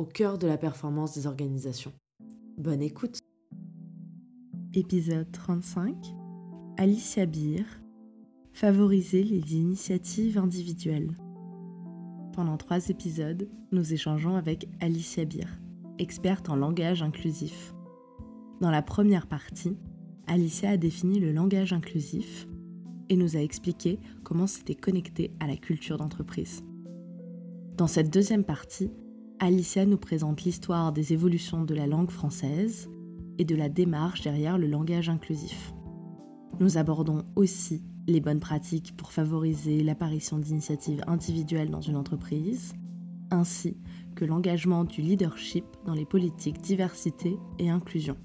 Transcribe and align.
au 0.00 0.06
cœur 0.06 0.38
de 0.38 0.46
la 0.46 0.56
performance 0.56 1.14
des 1.14 1.26
organisations. 1.26 1.92
Bonne 2.56 2.80
écoute 2.80 3.18
Épisode 4.72 5.30
35 5.30 5.94
Alicia 6.78 7.26
Beer 7.26 7.66
Favoriser 8.54 9.22
les 9.22 9.56
initiatives 9.56 10.38
individuelles. 10.38 11.18
Pendant 12.32 12.56
trois 12.56 12.88
épisodes, 12.88 13.46
nous 13.72 13.92
échangeons 13.92 14.36
avec 14.36 14.70
Alicia 14.80 15.26
Beer, 15.26 15.48
experte 15.98 16.48
en 16.48 16.56
langage 16.56 17.02
inclusif. 17.02 17.74
Dans 18.62 18.70
la 18.70 18.80
première 18.80 19.26
partie, 19.26 19.76
Alicia 20.26 20.70
a 20.70 20.76
défini 20.78 21.20
le 21.20 21.32
langage 21.32 21.74
inclusif 21.74 22.48
et 23.10 23.16
nous 23.16 23.36
a 23.36 23.40
expliqué 23.40 23.98
comment 24.24 24.46
c'était 24.46 24.74
connecté 24.74 25.30
à 25.40 25.46
la 25.46 25.58
culture 25.58 25.98
d'entreprise. 25.98 26.62
Dans 27.76 27.86
cette 27.86 28.10
deuxième 28.10 28.44
partie, 28.44 28.90
Alicia 29.42 29.86
nous 29.86 29.96
présente 29.96 30.42
l'histoire 30.42 30.92
des 30.92 31.14
évolutions 31.14 31.64
de 31.64 31.74
la 31.74 31.86
langue 31.86 32.10
française 32.10 32.90
et 33.38 33.46
de 33.46 33.56
la 33.56 33.70
démarche 33.70 34.20
derrière 34.20 34.58
le 34.58 34.66
langage 34.66 35.08
inclusif. 35.08 35.72
Nous 36.60 36.76
abordons 36.76 37.24
aussi 37.36 37.82
les 38.06 38.20
bonnes 38.20 38.38
pratiques 38.38 38.94
pour 38.98 39.12
favoriser 39.12 39.82
l'apparition 39.82 40.36
d'initiatives 40.36 41.02
individuelles 41.06 41.70
dans 41.70 41.80
une 41.80 41.96
entreprise, 41.96 42.74
ainsi 43.30 43.78
que 44.14 44.26
l'engagement 44.26 44.84
du 44.84 45.00
leadership 45.00 45.64
dans 45.86 45.94
les 45.94 46.04
politiques 46.04 46.60
diversité 46.60 47.38
et 47.58 47.70
inclusion. 47.70 48.18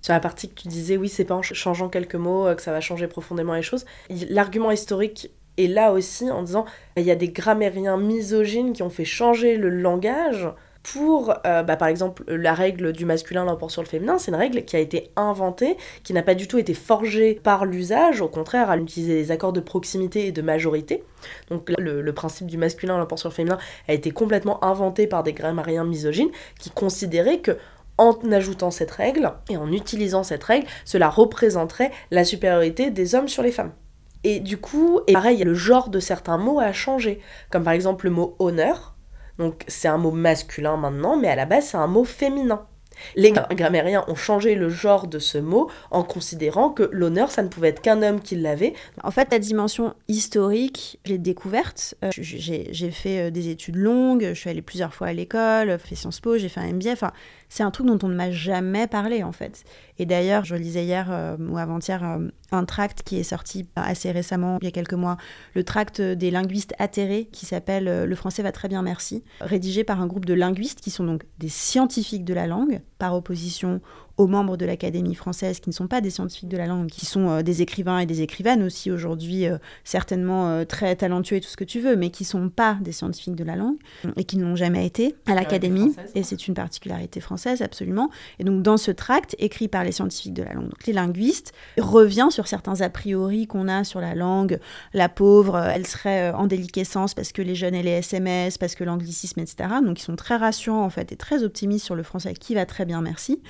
Sur 0.00 0.14
la 0.14 0.20
partie 0.20 0.48
que 0.48 0.54
tu 0.54 0.68
disais, 0.68 0.96
oui, 0.96 1.10
c'est 1.10 1.26
pas 1.26 1.34
en 1.34 1.42
changeant 1.42 1.90
quelques 1.90 2.14
mots 2.14 2.46
euh, 2.46 2.54
que 2.54 2.62
ça 2.62 2.72
va 2.72 2.80
changer 2.80 3.08
profondément 3.08 3.52
les 3.52 3.62
choses. 3.62 3.84
L'argument 4.30 4.70
historique 4.70 5.30
est 5.58 5.68
là 5.68 5.92
aussi 5.92 6.30
en 6.30 6.42
disant 6.42 6.64
il 6.96 7.04
y 7.04 7.10
a 7.10 7.16
des 7.16 7.28
grammairiens 7.28 7.98
misogynes 7.98 8.72
qui 8.72 8.82
ont 8.82 8.90
fait 8.90 9.04
changer 9.04 9.56
le 9.56 9.68
langage 9.68 10.48
pour, 10.82 11.34
euh, 11.44 11.62
bah, 11.62 11.76
par 11.76 11.88
exemple, 11.88 12.24
la 12.28 12.54
règle 12.54 12.92
du 12.92 13.04
masculin 13.04 13.44
l'emporte 13.44 13.72
sur 13.72 13.82
le 13.82 13.88
féminin, 13.88 14.16
c'est 14.16 14.30
une 14.30 14.36
règle 14.36 14.64
qui 14.64 14.74
a 14.76 14.78
été 14.78 15.10
inventée, 15.16 15.76
qui 16.02 16.14
n'a 16.14 16.22
pas 16.22 16.34
du 16.34 16.48
tout 16.48 16.56
été 16.56 16.72
forgée 16.72 17.34
par 17.34 17.66
l'usage, 17.66 18.22
au 18.22 18.28
contraire, 18.28 18.70
à 18.70 18.78
utiliser 18.78 19.14
les 19.14 19.30
accords 19.30 19.52
de 19.52 19.60
proximité 19.60 20.26
et 20.26 20.32
de 20.32 20.40
majorité. 20.40 21.04
Donc 21.50 21.70
le, 21.76 22.00
le 22.00 22.12
principe 22.14 22.46
du 22.46 22.56
masculin 22.56 22.96
l'emporte 22.96 23.20
sur 23.20 23.28
le 23.28 23.34
féminin 23.34 23.58
a 23.86 23.92
été 23.92 24.12
complètement 24.12 24.64
inventé 24.64 25.06
par 25.06 25.22
des 25.22 25.32
grammairiens 25.32 25.84
misogynes 25.84 26.30
qui 26.58 26.70
considéraient 26.70 27.40
que 27.40 27.58
en 27.98 28.16
ajoutant 28.30 28.70
cette 28.70 28.92
règle 28.92 29.32
et 29.50 29.56
en 29.56 29.70
utilisant 29.72 30.22
cette 30.22 30.44
règle, 30.44 30.66
cela 30.84 31.10
représenterait 31.10 31.90
la 32.10 32.24
supériorité 32.24 32.90
des 32.90 33.14
hommes 33.14 33.28
sur 33.28 33.42
les 33.42 33.52
femmes. 33.52 33.72
Et 34.24 34.40
du 34.40 34.58
coup, 34.58 35.00
et 35.06 35.12
pareil, 35.12 35.42
le 35.44 35.54
genre 35.54 35.90
de 35.90 36.00
certains 36.00 36.38
mots 36.38 36.60
a 36.60 36.72
changé, 36.72 37.20
comme 37.50 37.64
par 37.64 37.72
exemple 37.72 38.06
le 38.06 38.10
mot 38.10 38.36
honneur. 38.38 38.96
Donc 39.38 39.64
c'est 39.68 39.88
un 39.88 39.98
mot 39.98 40.10
masculin 40.10 40.76
maintenant, 40.76 41.16
mais 41.16 41.28
à 41.28 41.36
la 41.36 41.46
base 41.46 41.68
c'est 41.68 41.76
un 41.76 41.86
mot 41.86 42.04
féminin. 42.04 42.66
Les 43.16 43.32
grammairiens 43.32 44.04
ont 44.08 44.14
changé 44.14 44.54
le 44.54 44.68
genre 44.68 45.06
de 45.06 45.18
ce 45.18 45.38
mot 45.38 45.70
en 45.90 46.02
considérant 46.02 46.70
que 46.70 46.88
l'honneur, 46.92 47.30
ça 47.30 47.42
ne 47.42 47.48
pouvait 47.48 47.68
être 47.68 47.80
qu'un 47.80 48.02
homme 48.02 48.20
qui 48.20 48.36
l'avait. 48.36 48.74
En 49.02 49.10
fait, 49.10 49.28
la 49.30 49.38
dimension 49.38 49.94
historique, 50.08 50.98
je 51.04 51.12
l'ai 51.12 51.18
découverte. 51.18 51.94
Euh, 52.04 52.10
j'ai 52.16 52.90
fait 52.90 53.28
euh, 53.28 53.30
des 53.30 53.48
études 53.48 53.76
longues, 53.76 54.28
je 54.28 54.38
suis 54.38 54.50
allée 54.50 54.62
plusieurs 54.62 54.94
fois 54.94 55.08
à 55.08 55.12
l'école, 55.12 55.78
fait 55.78 55.94
Sciences 55.94 56.20
Po, 56.20 56.36
j'ai 56.36 56.48
fait 56.48 56.60
un 56.60 56.72
MBA. 56.72 56.92
Enfin, 56.92 57.12
c'est 57.48 57.62
un 57.62 57.70
truc 57.70 57.86
dont 57.86 57.98
on 58.02 58.08
ne 58.08 58.14
m'a 58.14 58.30
jamais 58.30 58.86
parlé 58.86 59.22
en 59.22 59.32
fait. 59.32 59.64
Et 59.98 60.06
d'ailleurs, 60.06 60.44
je 60.44 60.54
lisais 60.54 60.84
hier 60.84 61.08
euh, 61.10 61.36
ou 61.38 61.58
avant-hier 61.58 62.04
euh, 62.04 62.28
un 62.52 62.64
tract 62.64 63.02
qui 63.02 63.18
est 63.18 63.24
sorti 63.24 63.68
assez 63.74 64.10
récemment, 64.10 64.58
il 64.60 64.66
y 64.66 64.68
a 64.68 64.70
quelques 64.72 64.94
mois, 64.94 65.16
le 65.54 65.64
tract 65.64 66.00
des 66.00 66.30
linguistes 66.30 66.74
atterrés 66.78 67.28
qui 67.32 67.46
s'appelle 67.46 67.88
euh, 67.88 68.06
Le 68.06 68.14
français 68.14 68.42
va 68.42 68.52
très 68.52 68.68
bien, 68.68 68.82
merci, 68.82 69.24
rédigé 69.40 69.84
par 69.84 70.00
un 70.00 70.06
groupe 70.06 70.26
de 70.26 70.34
linguistes 70.34 70.80
qui 70.80 70.90
sont 70.90 71.04
donc 71.04 71.24
des 71.38 71.48
scientifiques 71.48 72.24
de 72.24 72.34
la 72.34 72.46
langue, 72.46 72.80
par 72.98 73.14
opposition 73.14 73.80
aux 74.18 74.26
membres 74.26 74.56
de 74.56 74.66
l'Académie 74.66 75.14
française 75.14 75.60
qui 75.60 75.70
ne 75.70 75.74
sont 75.74 75.86
pas 75.86 76.00
des 76.00 76.10
scientifiques 76.10 76.48
de 76.48 76.56
la 76.56 76.66
langue, 76.66 76.88
qui 76.88 77.06
sont 77.06 77.30
euh, 77.30 77.42
des 77.42 77.62
écrivains 77.62 78.00
et 78.00 78.06
des 78.06 78.20
écrivaines 78.20 78.64
aussi 78.64 78.90
aujourd'hui, 78.90 79.46
euh, 79.46 79.58
certainement 79.84 80.48
euh, 80.48 80.64
très 80.64 80.96
talentueux 80.96 81.36
et 81.36 81.40
tout 81.40 81.48
ce 81.48 81.56
que 81.56 81.64
tu 81.64 81.80
veux, 81.80 81.96
mais 81.96 82.10
qui 82.10 82.24
ne 82.24 82.28
sont 82.28 82.48
pas 82.48 82.76
des 82.80 82.90
scientifiques 82.90 83.36
de 83.36 83.44
la 83.44 83.54
langue 83.54 83.76
et 84.16 84.24
qui 84.24 84.36
n'ont 84.36 84.56
jamais 84.56 84.84
été 84.84 85.14
à 85.26 85.34
l'Académie. 85.34 85.94
Et 86.16 86.24
c'est 86.24 86.48
une 86.48 86.54
particularité 86.54 87.20
française, 87.20 87.62
absolument. 87.62 88.10
Et 88.40 88.44
donc, 88.44 88.62
dans 88.62 88.76
ce 88.76 88.90
tract, 88.90 89.36
écrit 89.38 89.68
par 89.68 89.84
les 89.84 89.92
scientifiques 89.92 90.34
de 90.34 90.42
la 90.42 90.52
langue, 90.52 90.68
donc 90.68 90.86
les 90.86 90.92
linguistes, 90.92 91.52
revient 91.78 92.28
sur 92.30 92.48
certains 92.48 92.80
a 92.80 92.90
priori 92.90 93.46
qu'on 93.46 93.68
a 93.68 93.84
sur 93.84 94.00
la 94.00 94.16
langue. 94.16 94.58
La 94.92 95.08
pauvre, 95.08 95.58
elle 95.58 95.86
serait 95.86 96.30
en 96.32 96.46
déliquescence 96.46 97.14
parce 97.14 97.32
que 97.32 97.40
les 97.40 97.54
jeunes 97.54 97.74
et 97.74 97.82
les 97.84 97.90
SMS, 97.90 98.58
parce 98.58 98.74
que 98.74 98.82
l'anglicisme, 98.82 99.38
etc. 99.40 99.68
Donc, 99.84 100.00
ils 100.00 100.04
sont 100.04 100.16
très 100.16 100.36
rassurants, 100.36 100.84
en 100.84 100.90
fait, 100.90 101.12
et 101.12 101.16
très 101.16 101.44
optimistes 101.44 101.84
sur 101.84 101.94
le 101.94 102.02
français 102.02 102.34
qui 102.34 102.54
va 102.54 102.66
très 102.66 102.84
bien, 102.84 103.00
merci. 103.00 103.40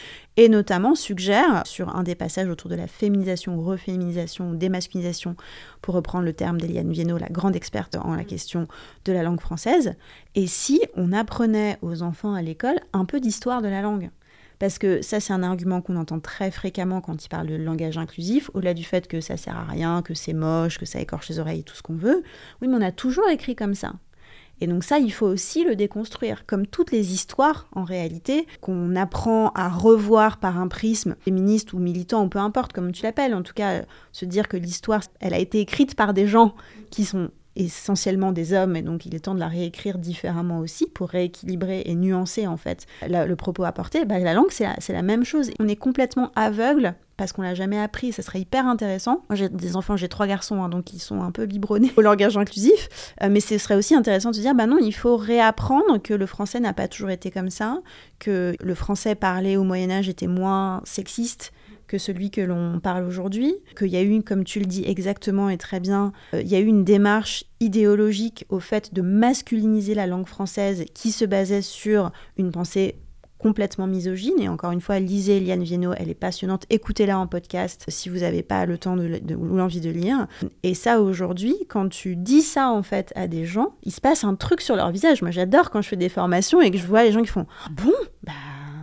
Et 0.41 0.49
notamment 0.49 0.95
suggère, 0.95 1.67
sur 1.67 1.97
un 1.97 2.05
des 2.05 2.15
passages 2.15 2.49
autour 2.49 2.71
de 2.71 2.77
la 2.77 2.87
féminisation, 2.87 3.61
reféminisation, 3.61 4.53
démasculisation, 4.53 5.35
pour 5.83 5.97
reprendre 5.97 6.25
le 6.25 6.33
terme 6.33 6.61
d'Eliane 6.61 6.93
Viennot, 6.93 7.19
la 7.19 7.27
grande 7.27 7.57
experte 7.57 7.97
en 7.97 8.15
la 8.15 8.23
question 8.23 8.69
de 9.05 9.13
la 9.13 9.25
langue 9.25 9.41
française, 9.41 9.97
et 10.37 10.47
si 10.47 10.81
on 10.95 11.13
apprenait 11.13 11.77
aux 11.83 12.03
enfants 12.05 12.35
à 12.35 12.43
l'école 12.43 12.79
un 12.93 13.05
peu 13.05 13.19
d'histoire 13.19 13.63
de 13.63 13.69
la 13.69 13.83
langue 13.83 14.11
parce 14.61 14.79
que 14.79 15.03
ça, 15.03 15.21
c'est 15.21 15.33
un 15.33 15.45
argument 15.45 15.81
qu'on 15.81 15.97
entend 15.97 16.19
très 16.19 16.51
fréquemment 16.51 17.01
quand 17.01 17.25
ils 17.25 17.29
parlent 17.29 17.47
de 17.47 17.55
langage 17.55 17.97
inclusif, 17.97 18.51
au-delà 18.55 18.75
du 18.75 18.83
fait 18.83 19.07
que 19.07 19.21
ça 19.21 19.37
sert 19.37 19.57
à 19.57 19.65
rien, 19.65 20.03
que 20.03 20.15
c'est 20.15 20.33
moche, 20.33 20.79
que 20.79 20.87
ça 20.87 21.01
écorche 21.01 21.29
les 21.29 21.39
oreilles 21.39 21.63
tout 21.63 21.77
ce 21.77 21.83
qu'on 21.83 21.95
veut. 21.95 22.25
Oui, 22.61 22.67
mais 22.67 22.77
on 22.77 22.83
a 22.83 22.91
toujours 22.91 23.29
écrit 23.29 23.55
comme 23.55 23.77
ça. 23.77 23.93
Et 24.61 24.67
donc 24.67 24.85
ça, 24.85 24.99
il 24.99 25.13
faut 25.13 25.27
aussi 25.27 25.65
le 25.65 25.77
déconstruire, 25.77 26.45
comme 26.47 26.67
toutes 26.67 26.93
les 26.93 27.13
histoires 27.13 27.69
en 27.73 27.85
réalité, 27.85 28.47
qu'on 28.61 28.97
apprend 28.97 29.51
à 29.55 29.69
revoir 29.69 30.39
par 30.39 30.59
un 30.59 30.69
prisme 30.69 31.17
féministe 31.21 31.73
ou 31.73 31.79
militant, 31.79 32.25
ou 32.25 32.29
peu 32.29 32.39
importe 32.39 32.73
comme 32.73 32.93
tu 32.93 33.03
l'appelles, 33.03 33.35
en 33.35 33.43
tout 33.43 33.55
cas, 33.55 33.83
se 34.13 34.25
dire 34.25 34.49
que 34.49 34.57
l'histoire, 34.57 35.03
elle 35.21 35.35
a 35.35 35.39
été 35.39 35.61
écrite 35.61 35.95
par 35.95 36.15
des 36.15 36.27
gens 36.27 36.55
qui 36.91 37.05
sont 37.05 37.31
essentiellement 37.57 38.33
des 38.33 38.53
hommes, 38.53 38.77
et 38.77 38.83
donc 38.83 39.05
il 39.05 39.15
est 39.15 39.21
temps 39.21 39.35
de 39.35 39.41
la 39.41 39.49
réécrire 39.49 39.99
différemment 39.99 40.61
aussi 40.61 40.87
pour 40.87 41.09
rééquilibrer 41.09 41.83
et 41.87 41.95
nuancer 41.97 42.47
en 42.47 42.57
fait 42.57 42.87
le 43.03 43.35
propos 43.35 43.65
apporté. 43.65 44.05
Bah, 44.05 44.19
la 44.19 44.33
langue, 44.33 44.51
c'est 44.51 44.65
la, 44.65 44.77
la, 44.89 45.03
même 45.03 45.25
chose. 45.25 45.51
On 45.59 45.67
est 45.67 45.77
complètement 45.77 46.31
aveugle 46.37 46.95
parce 47.19 47.33
qu'on 47.33 47.43
l'a 47.43 47.55
jamais 47.55 47.79
appris. 47.79 48.13
Ça 48.13 48.23
serait 48.23 48.41
hyper 48.41 48.67
intéressant. 48.67 49.25
Moi, 49.29 49.37
j'ai 49.37 49.51
des 49.51 49.77
enfants, 49.77 49.99
j'ai 49.99 50.09
trois 50.09 50.27
garçons, 50.27 50.63
hein, 50.63 50.71
donc 50.71 50.95
ils 50.95 51.01
sont 51.01 51.21
un 51.21 51.31
peu 51.31 51.45
biberonnés 51.45 51.93
au 51.97 52.01
langage 52.01 52.39
inclusif. 52.39 52.89
Euh, 53.23 53.29
mais 53.31 53.41
ce 53.41 53.59
serait 53.59 53.75
aussi 53.75 53.95
intéressant 53.95 54.31
de 54.31 54.37
se 54.37 54.41
dire, 54.41 54.55
bah 54.55 54.67
non, 54.67 54.79
il 54.81 54.93
faut 54.93 55.19
réapprendre 55.19 56.01
que 56.01 56.15
le 56.15 56.25
français 56.25 56.61
n'a 56.61 56.73
pas 56.73 56.89
toujours 56.89 57.11
été 57.11 57.31
comme 57.31 57.51
ça, 57.51 57.81
que 58.19 58.55
le 58.59 58.75
français 58.75 59.15
parlé 59.15 59.59
au 59.59 59.65
Moyen 59.65 59.91
Âge 59.91 60.09
était 60.09 60.29
moins 60.29 60.81
sexiste 60.85 61.53
que 61.89 61.99
celui 61.99 62.31
que 62.31 62.43
l'on 62.43 62.81
parle 62.81 63.05
aujourd'hui, 63.05 63.57
qu'il 63.77 63.89
y 63.89 63.97
a 63.97 64.03
eu, 64.03 64.23
comme 64.23 64.45
tu 64.45 64.61
le 64.61 64.67
dis 64.67 64.85
exactement 64.87 65.49
et 65.49 65.57
très 65.57 65.81
bien, 65.81 66.13
euh, 66.35 66.43
il 66.43 66.49
y 66.49 66.55
a 66.55 66.61
eu 66.61 66.67
une 66.67 66.85
démarche 66.85 67.45
idéologique 67.61 68.45
au 68.51 68.61
fait 68.61 68.93
de 68.95 69.01
masculiniser 69.01 69.95
la 69.95 70.07
langue 70.07 70.27
française 70.27 70.85
qui 70.93 71.11
se 71.11 71.25
basait 71.25 71.63
sur 71.63 72.13
une 72.37 72.53
pensée 72.53 72.97
complètement 73.39 73.87
misogyne. 73.87 74.39
Et 74.39 74.49
encore 74.49 74.73
une 74.73 74.81
fois, 74.81 74.99
lisez 74.99 75.39
Eliane 75.39 75.63
Viennot, 75.63 75.93
elle 75.97 76.11
est 76.11 76.15
passionnante. 76.15 76.65
Écoutez-la 76.71 77.19
en 77.19 77.27
podcast 77.27 77.85
si 77.89 78.09
vous 78.09 78.19
n'avez 78.19 78.43
pas 78.43 78.67
le 78.67 78.79
temps 78.79 78.97
de, 78.97 79.21
ou 79.35 79.57
l'envie 79.57 79.81
de 79.81 79.91
lire. 79.91 80.27
Et 80.63 80.75
ça, 80.75 81.01
aujourd'hui, 81.01 81.57
quand 81.69 81.89
tu 81.89 82.17
dis 82.17 82.43
ça 82.43 82.71
en 82.71 82.83
fait 82.83 83.13
à 83.15 83.29
des 83.29 83.45
gens, 83.45 83.75
il 83.85 83.93
se 83.93 84.01
passe 84.01 84.25
un 84.25 84.35
truc 84.35 84.61
sur 84.61 84.77
leur 84.77 84.91
visage. 84.91 85.23
Moi, 85.23 85.31
j'adore 85.31 85.71
quand 85.71 85.83
je 85.83 85.89
fais 85.89 85.97
des 85.97 86.09
formations 86.09 86.61
et 86.61 86.71
que 86.71 86.79
je 86.79 86.87
vois 86.87 87.05
les 87.05 87.13
gens 87.13 87.23
qui 87.23 87.29
font 87.29 87.47
ah 87.65 87.71
Bon, 87.71 87.93
bah 88.23 88.33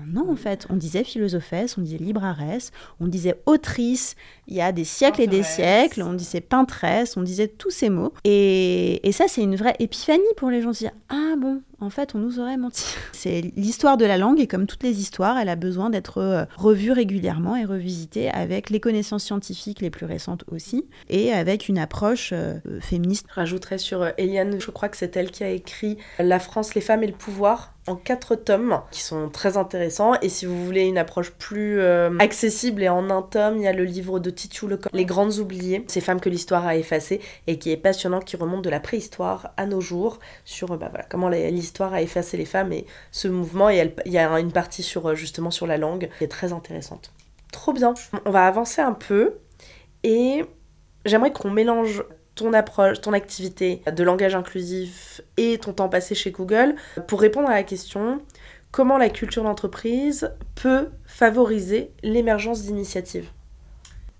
non, 0.07 0.31
en 0.31 0.35
fait, 0.35 0.65
on 0.69 0.75
disait 0.75 1.03
philosophesse, 1.03 1.77
on 1.77 1.81
disait 1.81 1.97
libraresse, 1.97 2.71
on 2.99 3.07
disait 3.07 3.41
autrice, 3.45 4.15
il 4.47 4.55
y 4.55 4.61
a 4.61 4.71
des 4.71 4.83
siècles 4.83 5.21
et 5.21 5.27
des 5.27 5.43
siècles, 5.43 6.03
on 6.03 6.13
disait 6.13 6.41
peintresse, 6.41 7.17
on 7.17 7.21
disait 7.21 7.47
tous 7.47 7.71
ces 7.71 7.89
mots. 7.89 8.13
Et, 8.23 9.05
et 9.07 9.11
ça, 9.11 9.25
c'est 9.27 9.41
une 9.41 9.55
vraie 9.55 9.75
épiphanie 9.79 10.23
pour 10.37 10.49
les 10.49 10.61
gens 10.61 10.69
de 10.69 10.75
se 10.75 10.85
dire 10.85 10.93
Ah 11.09 11.33
bon, 11.37 11.61
en 11.81 11.89
fait, 11.89 12.15
on 12.15 12.19
nous 12.19 12.39
aurait 12.39 12.57
menti. 12.57 12.85
C'est 13.11 13.41
l'histoire 13.55 13.97
de 13.97 14.05
la 14.05 14.17
langue 14.17 14.39
et 14.39 14.47
comme 14.47 14.65
toutes 14.65 14.83
les 14.83 14.99
histoires, 14.99 15.37
elle 15.37 15.49
a 15.49 15.55
besoin 15.55 15.89
d'être 15.89 16.19
euh, 16.19 16.45
revue 16.57 16.91
régulièrement 16.91 17.55
et 17.55 17.65
revisitée 17.65 18.29
avec 18.29 18.69
les 18.69 18.79
connaissances 18.79 19.23
scientifiques 19.23 19.81
les 19.81 19.89
plus 19.89 20.05
récentes 20.05 20.43
aussi 20.51 20.85
et 21.09 21.33
avec 21.33 21.67
une 21.67 21.77
approche 21.77 22.31
euh, 22.33 22.59
féministe. 22.79 23.25
Je 23.29 23.35
rajouterais 23.35 23.77
sur 23.77 24.01
euh, 24.01 24.11
Eliane, 24.17 24.59
je 24.59 24.71
crois 24.71 24.89
que 24.89 24.97
c'est 24.97 25.15
elle 25.17 25.31
qui 25.31 25.43
a 25.43 25.49
écrit 25.49 25.97
La 26.19 26.39
France, 26.39 26.75
les 26.75 26.81
femmes 26.81 27.03
et 27.03 27.07
le 27.07 27.13
pouvoir 27.13 27.73
en 27.87 27.95
quatre 27.95 28.35
tomes 28.35 28.81
qui 28.89 29.01
sont 29.01 29.29
très 29.29 29.57
intéressants. 29.57 30.13
Et 30.23 30.29
si 30.29 30.47
vous 30.47 30.65
voulez 30.65 30.85
une 30.85 30.97
approche 30.97 31.29
plus 31.29 31.79
accessible 32.19 32.81
et 32.81 32.89
en 32.89 33.11
un 33.11 33.21
tome, 33.21 33.57
il 33.57 33.61
y 33.61 33.67
a 33.67 33.73
le 33.73 33.83
livre 33.83 34.17
de 34.17 34.31
Titu 34.31 34.67
Lecoq, 34.67 34.91
Les 34.91 35.05
Grandes 35.05 35.37
Oubliées, 35.37 35.85
ces 35.87 36.01
femmes 36.01 36.19
que 36.19 36.29
l'histoire 36.29 36.65
a 36.65 36.77
effacées 36.77 37.21
et 37.45 37.59
qui 37.59 37.69
est 37.69 37.77
passionnant, 37.77 38.21
qui 38.21 38.37
remonte 38.37 38.63
de 38.63 38.71
la 38.71 38.79
préhistoire 38.79 39.51
à 39.55 39.67
nos 39.67 39.81
jours 39.81 40.17
sur 40.45 40.75
bah, 40.79 40.91
comment 41.09 41.29
l'histoire 41.65 41.93
a 41.93 42.01
effacé 42.01 42.37
les 42.37 42.45
femmes 42.45 42.71
et 42.71 42.85
ce 43.11 43.27
mouvement. 43.27 43.69
Et 43.69 43.93
il 44.05 44.11
y 44.11 44.17
a 44.19 44.39
une 44.39 44.51
partie 44.51 44.83
sur 44.83 45.09
euh, 45.09 45.15
justement 45.15 45.51
sur 45.51 45.65
la 45.65 45.77
langue 45.77 46.09
qui 46.17 46.23
est 46.23 46.29
très 46.29 46.53
intéressante. 46.53 47.11
Trop 47.51 47.73
bien. 47.73 47.93
On 48.25 48.31
va 48.31 48.45
avancer 48.45 48.81
un 48.81 48.93
peu 48.93 49.37
et 50.03 50.45
j'aimerais 51.05 51.31
qu'on 51.31 51.49
mélange 51.49 52.03
ton 52.35 52.53
approche, 52.53 53.01
ton 53.01 53.13
activité 53.13 53.81
de 53.91 54.03
langage 54.03 54.35
inclusif 54.35 55.21
et 55.37 55.57
ton 55.57 55.73
temps 55.73 55.89
passé 55.89 56.15
chez 56.15 56.31
Google 56.31 56.75
pour 57.07 57.21
répondre 57.21 57.49
à 57.49 57.53
la 57.53 57.63
question 57.63 58.21
comment 58.71 58.97
la 58.97 59.09
culture 59.09 59.43
d'entreprise 59.43 60.31
peut 60.53 60.89
favoriser 61.05 61.91
l'émergence 62.03 62.63
d'initiatives? 62.63 63.29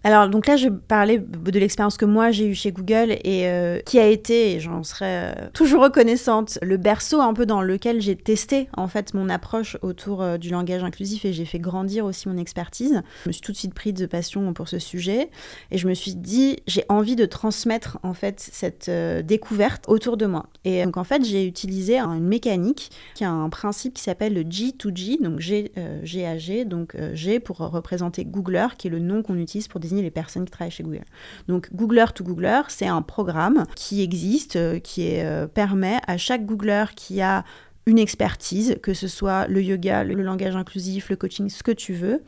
Alors, 0.06 0.30
donc 0.30 0.46
là, 0.46 0.56
je 0.56 0.70
parlais 0.70 1.18
de 1.18 1.60
l'expérience 1.60 1.98
que 1.98 2.06
moi 2.06 2.30
j'ai 2.30 2.46
eue 2.46 2.54
chez 2.54 2.72
Google 2.72 3.14
et 3.24 3.48
euh, 3.48 3.80
qui 3.80 3.98
a 3.98 4.06
été, 4.06 4.52
et 4.52 4.60
j'en 4.60 4.84
serais 4.84 5.34
euh, 5.36 5.48
toujours 5.52 5.82
reconnaissante, 5.82 6.60
le 6.62 6.78
berceau 6.78 7.22
un 7.22 7.34
peu 7.34 7.48
dans 7.48 7.64
lequel 7.64 8.02
j'ai 8.02 8.16
testé 8.16 8.70
en 8.78 8.88
fait 8.88 9.16
mon 9.16 9.30
approche 9.30 9.78
autour 9.82 10.22
euh, 10.22 10.38
du 10.38 10.52
langage 10.52 10.84
inclusif 10.84 11.26
et 11.26 11.34
j'ai 11.34 11.46
fait 11.46 11.58
grandir 11.58 12.06
aussi 12.06 12.30
mon 12.30 12.38
expertise. 12.38 13.02
Je 13.24 13.30
me 13.30 13.34
suis 13.34 13.42
tout 13.42 13.52
de 13.52 13.58
suite 13.58 13.74
prise 13.74 13.96
de 13.96 14.06
passion 14.06 14.54
pour 14.54 14.68
ce 14.68 14.78
sujet 14.78 15.32
et 15.72 15.80
je 15.80 15.88
me 15.88 15.96
suis 15.96 16.14
dit, 16.14 16.58
j'ai 16.68 16.86
envie 16.88 17.16
de 17.16 17.26
transmettre 17.26 17.98
en 18.04 18.14
fait 18.14 18.40
cette 18.40 18.92
découverte 19.26 19.86
autour 19.88 20.18
de 20.18 20.28
moi. 20.28 20.46
Et 20.66 20.86
donc 20.86 20.98
en 20.98 21.04
fait, 21.04 21.26
j'ai 21.26 21.48
utilisé 21.48 21.98
une 21.98 22.28
mécanique 22.28 22.92
qui 23.16 23.24
a 23.24 23.32
un 23.32 23.50
principe 23.50 23.96
qui 23.96 24.04
s'appelle 24.04 24.36
le 24.36 24.44
G2G, 24.44 25.24
donc 25.24 25.40
G, 25.40 25.72
G 26.04 26.28
à 26.28 26.38
G, 26.38 26.64
donc 26.64 26.96
G 27.14 27.40
pour 27.40 27.58
représenter 27.58 28.24
Googler, 28.24 28.68
qui 28.78 28.86
est 28.86 28.92
le 28.92 29.00
nom 29.00 29.24
qu'on 29.24 29.38
utilise 29.40 29.68
pour 29.68 29.80
désigner 29.80 29.95
les 30.02 30.12
personnes 30.12 30.46
qui 30.46 30.52
travaillent 30.52 30.72
chez 30.72 30.84
Google. 30.84 31.04
Donc 31.48 31.74
Googler 31.74 32.06
to 32.14 32.24
Googler, 32.24 32.62
c'est 32.70 32.88
un 32.88 33.02
programme 33.02 33.66
qui 33.76 34.02
existe, 34.02 34.56
euh, 34.56 34.80
qui 34.80 35.20
euh, 35.20 35.48
permet 35.48 36.00
à 36.08 36.18
chaque 36.18 36.46
Googler 36.46 36.86
qui 36.96 37.22
a 37.22 37.44
une 37.86 38.00
expertise, 38.00 38.78
que 38.82 38.94
ce 38.94 39.08
soit 39.08 39.48
le 39.48 39.62
yoga, 39.62 40.04
le, 40.04 40.16
langage 40.22 40.56
inclusif, 40.56 41.10
le 41.10 41.16
coaching, 41.16 41.50
ce 41.50 41.62
que 41.62 41.72
tu 41.72 41.94
veux, 41.94 42.24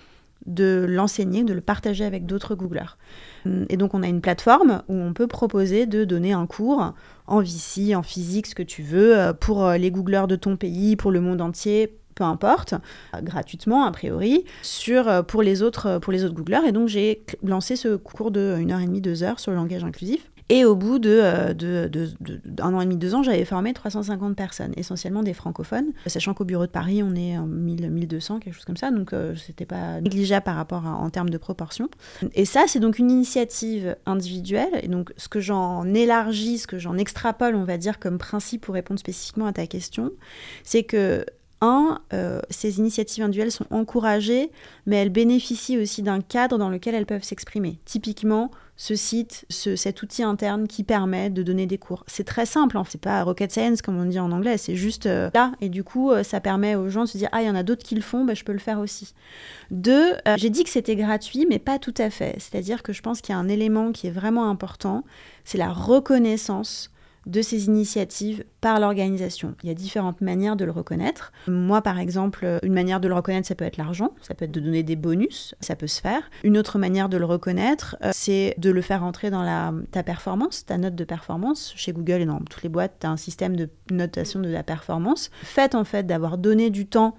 de 0.46 0.86
l'enseigner, 0.88 1.44
de 1.44 1.54
le 1.54 1.62
partager 1.62 2.06
avec 2.06 2.28
d'autres 2.28 2.54
Googlers. 2.54 2.98
Et 3.70 3.76
donc 3.76 3.96
on 3.96 4.04
a 4.04 4.08
une 4.08 4.22
plateforme 4.22 4.84
où 4.88 4.94
on 4.94 5.14
peut 5.14 5.26
proposer 5.26 5.88
de 5.88 6.06
donner 6.06 6.32
un 6.34 6.46
cours 6.46 6.94
en 7.26 7.42
VC, 7.42 7.96
en 7.96 8.04
physique, 8.04 8.46
ce 8.46 8.54
que 8.54 8.64
tu 8.64 8.84
veux, 8.84 9.18
euh, 9.18 9.34
pour 9.34 9.68
les 9.72 9.90
Googlers 9.90 10.28
de 10.28 10.36
ton 10.36 10.58
pays, 10.58 10.96
pour 10.96 11.12
le 11.12 11.22
monde 11.22 11.42
entier, 11.42 11.98
peu 12.18 12.24
importe, 12.24 12.74
euh, 12.74 13.22
gratuitement 13.22 13.86
a 13.86 13.92
priori, 13.92 14.44
sur, 14.64 15.08
euh, 15.08 15.22
pour, 15.22 15.44
les 15.44 15.62
autres, 15.62 15.86
euh, 15.86 16.00
pour 16.00 16.12
les 16.12 16.26
autres 16.26 16.34
Googlers. 16.34 16.68
Et 16.68 16.72
donc 16.72 16.88
j'ai 16.88 17.24
lancé 17.44 17.76
ce 17.76 17.96
cours 17.96 18.32
de 18.32 18.58
1h30, 18.60 19.02
2 19.02 19.24
heures 19.24 19.40
sur 19.40 19.52
le 19.52 19.58
langage 19.58 19.84
inclusif. 19.84 20.30
Et 20.50 20.64
au 20.64 20.76
bout 20.76 20.98
de, 20.98 21.52
de, 21.52 21.90
de, 21.90 22.10
d'un 22.46 22.74
an 22.74 22.80
et 22.80 22.86
demi, 22.86 22.96
deux 22.96 23.14
ans, 23.14 23.22
j'avais 23.22 23.44
formé 23.44 23.74
350 23.74 24.34
personnes, 24.36 24.72
essentiellement 24.78 25.22
des 25.22 25.34
francophones, 25.34 25.92
sachant 26.06 26.34
qu'au 26.34 26.46
bureau 26.46 26.66
de 26.66 26.72
Paris, 26.72 27.04
on 27.04 27.16
est 27.16 27.38
en 27.38 27.46
1000, 27.46 27.90
1200, 27.90 28.40
quelque 28.40 28.54
chose 28.54 28.64
comme 28.64 28.78
ça, 28.78 28.90
donc 28.90 29.12
euh, 29.12 29.36
c'était 29.36 29.66
pas 29.66 30.00
négligeable 30.00 30.46
par 30.46 30.56
rapport 30.56 30.86
en 30.86 31.10
termes 31.10 31.30
de 31.30 31.38
proportion. 31.38 31.90
Et 32.34 32.46
ça, 32.46 32.64
c'est 32.68 32.80
donc 32.80 32.98
une 32.98 33.12
initiative 33.12 33.98
individuelle, 34.06 34.80
et 34.82 34.88
donc 34.88 35.12
ce 35.18 35.28
que 35.28 35.42
j'en 35.42 35.84
élargis, 35.94 36.60
ce 36.60 36.68
que 36.68 36.80
j'en 36.80 36.98
extrapole, 36.98 37.56
on 37.56 37.66
va 37.66 37.78
dire, 37.78 38.00
comme 38.00 38.18
principe 38.18 38.62
pour 38.62 38.76
répondre 38.76 39.02
spécifiquement 39.02 39.48
à 39.48 39.54
ta 39.54 39.68
question, 39.68 40.12
c'est 40.64 40.84
que 40.84 41.26
un, 41.62 42.00
euh, 42.14 42.40
ces 42.50 42.80
initiatives 42.80 43.24
individuelles 43.24 43.52
sont 43.52 43.66
encouragées, 43.72 44.52
mais 44.86 44.98
elles 44.98 45.10
bénéficient 45.10 45.78
aussi 45.78 46.04
d'un 46.04 46.22
cadre 46.22 46.58
dans 46.58 46.70
lequel 46.70 46.96
elles 46.96 47.06
peuvent 47.06 47.24
s'exprimer. 47.24 47.80
Typiquement, 47.86 48.52
ce 48.76 48.96
site, 48.96 49.46
cet 49.50 50.04
outil 50.04 50.22
interne 50.22 50.68
qui 50.68 50.84
permet 50.84 51.32
de 51.32 51.42
donner 51.42 51.66
des 51.66 51.80
cours. 51.80 52.04
C'est 52.06 52.26
très 52.26 52.46
simple, 52.46 52.78
hein. 52.78 52.84
c'est 52.88 53.02
pas 53.02 53.24
rocket 53.24 53.52
science 53.52 53.82
comme 53.82 53.98
on 53.98 54.06
dit 54.06 54.20
en 54.20 54.32
anglais, 54.32 54.58
c'est 54.58 54.76
juste 54.76 55.08
euh, 55.08 55.32
là. 55.34 55.54
Et 55.62 55.70
du 55.70 55.84
coup, 55.84 56.12
euh, 56.12 56.22
ça 56.22 56.40
permet 56.40 56.76
aux 56.76 56.90
gens 56.90 57.04
de 57.04 57.10
se 57.10 57.18
dire 57.18 57.30
Ah, 57.32 57.42
il 57.42 57.48
y 57.48 57.50
en 57.50 57.56
a 57.56 57.64
d'autres 57.64 57.84
qui 57.84 57.96
le 57.96 58.02
font, 58.02 58.24
bah, 58.24 58.36
je 58.36 58.44
peux 58.44 58.54
le 58.54 58.60
faire 58.60 58.80
aussi. 58.80 59.14
Deux, 59.72 60.14
j'ai 60.38 60.52
dit 60.52 60.64
que 60.64 60.70
c'était 60.70 60.96
gratuit, 60.96 61.48
mais 61.50 61.60
pas 61.60 61.80
tout 61.80 61.96
à 61.98 62.12
fait. 62.12 62.36
C'est-à-dire 62.38 62.84
que 62.84 62.94
je 62.94 63.02
pense 63.02 63.22
qu'il 63.22 63.34
y 63.34 63.36
a 63.36 63.40
un 63.40 63.50
élément 63.50 63.92
qui 63.92 64.08
est 64.08 64.12
vraiment 64.12 64.50
important, 64.50 65.04
c'est 65.44 65.58
la 65.58 65.74
reconnaissance 65.74 66.92
de 67.28 67.42
ces 67.42 67.66
initiatives 67.66 68.44
par 68.62 68.80
l'organisation. 68.80 69.56
Il 69.64 69.68
y 69.68 69.72
a 69.72 69.76
différentes 69.76 70.22
manières 70.22 70.56
de 70.56 70.66
le 70.66 70.72
reconnaître. 70.72 71.32
Moi, 71.48 71.82
par 71.82 72.00
exemple, 72.00 72.60
une 72.64 72.74
manière 72.74 73.00
de 73.00 73.08
le 73.08 73.14
reconnaître, 73.14 73.48
ça 73.48 73.56
peut 73.56 73.66
être 73.66 73.78
l'argent, 73.78 74.14
ça 74.22 74.34
peut 74.34 74.46
être 74.46 74.52
de 74.52 74.60
donner 74.60 74.84
des 74.84 74.96
bonus, 74.96 75.54
ça 75.60 75.76
peut 75.76 75.88
se 75.88 76.02
faire. 76.02 76.30
Une 76.44 76.58
autre 76.58 76.80
manière 76.80 77.10
de 77.10 77.18
le 77.18 77.26
reconnaître, 77.26 77.98
euh, 78.04 78.12
c'est 78.14 78.56
de 78.58 78.70
le 78.72 78.82
faire 78.82 79.04
entrer 79.04 79.30
dans 79.30 79.46
ta 79.92 80.04
performance, 80.04 80.66
ta 80.66 80.78
note 80.78 80.96
de 80.96 81.04
performance. 81.04 81.74
Chez 81.76 81.92
Google 81.92 82.22
et 82.22 82.26
dans 82.26 82.40
toutes 82.40 82.64
les 82.64 82.70
boîtes, 82.70 82.98
tu 83.02 83.08
as 83.08 83.12
un 83.12 83.18
système 83.18 83.56
de 83.56 83.70
notation 83.92 84.40
de 84.40 84.50
la 84.50 84.64
performance. 84.64 85.30
Fait 85.44 85.76
en 85.76 85.84
fait 85.84 86.08
d'avoir 86.08 86.38
donné 86.38 86.70
du 86.70 86.88
temps 86.88 87.16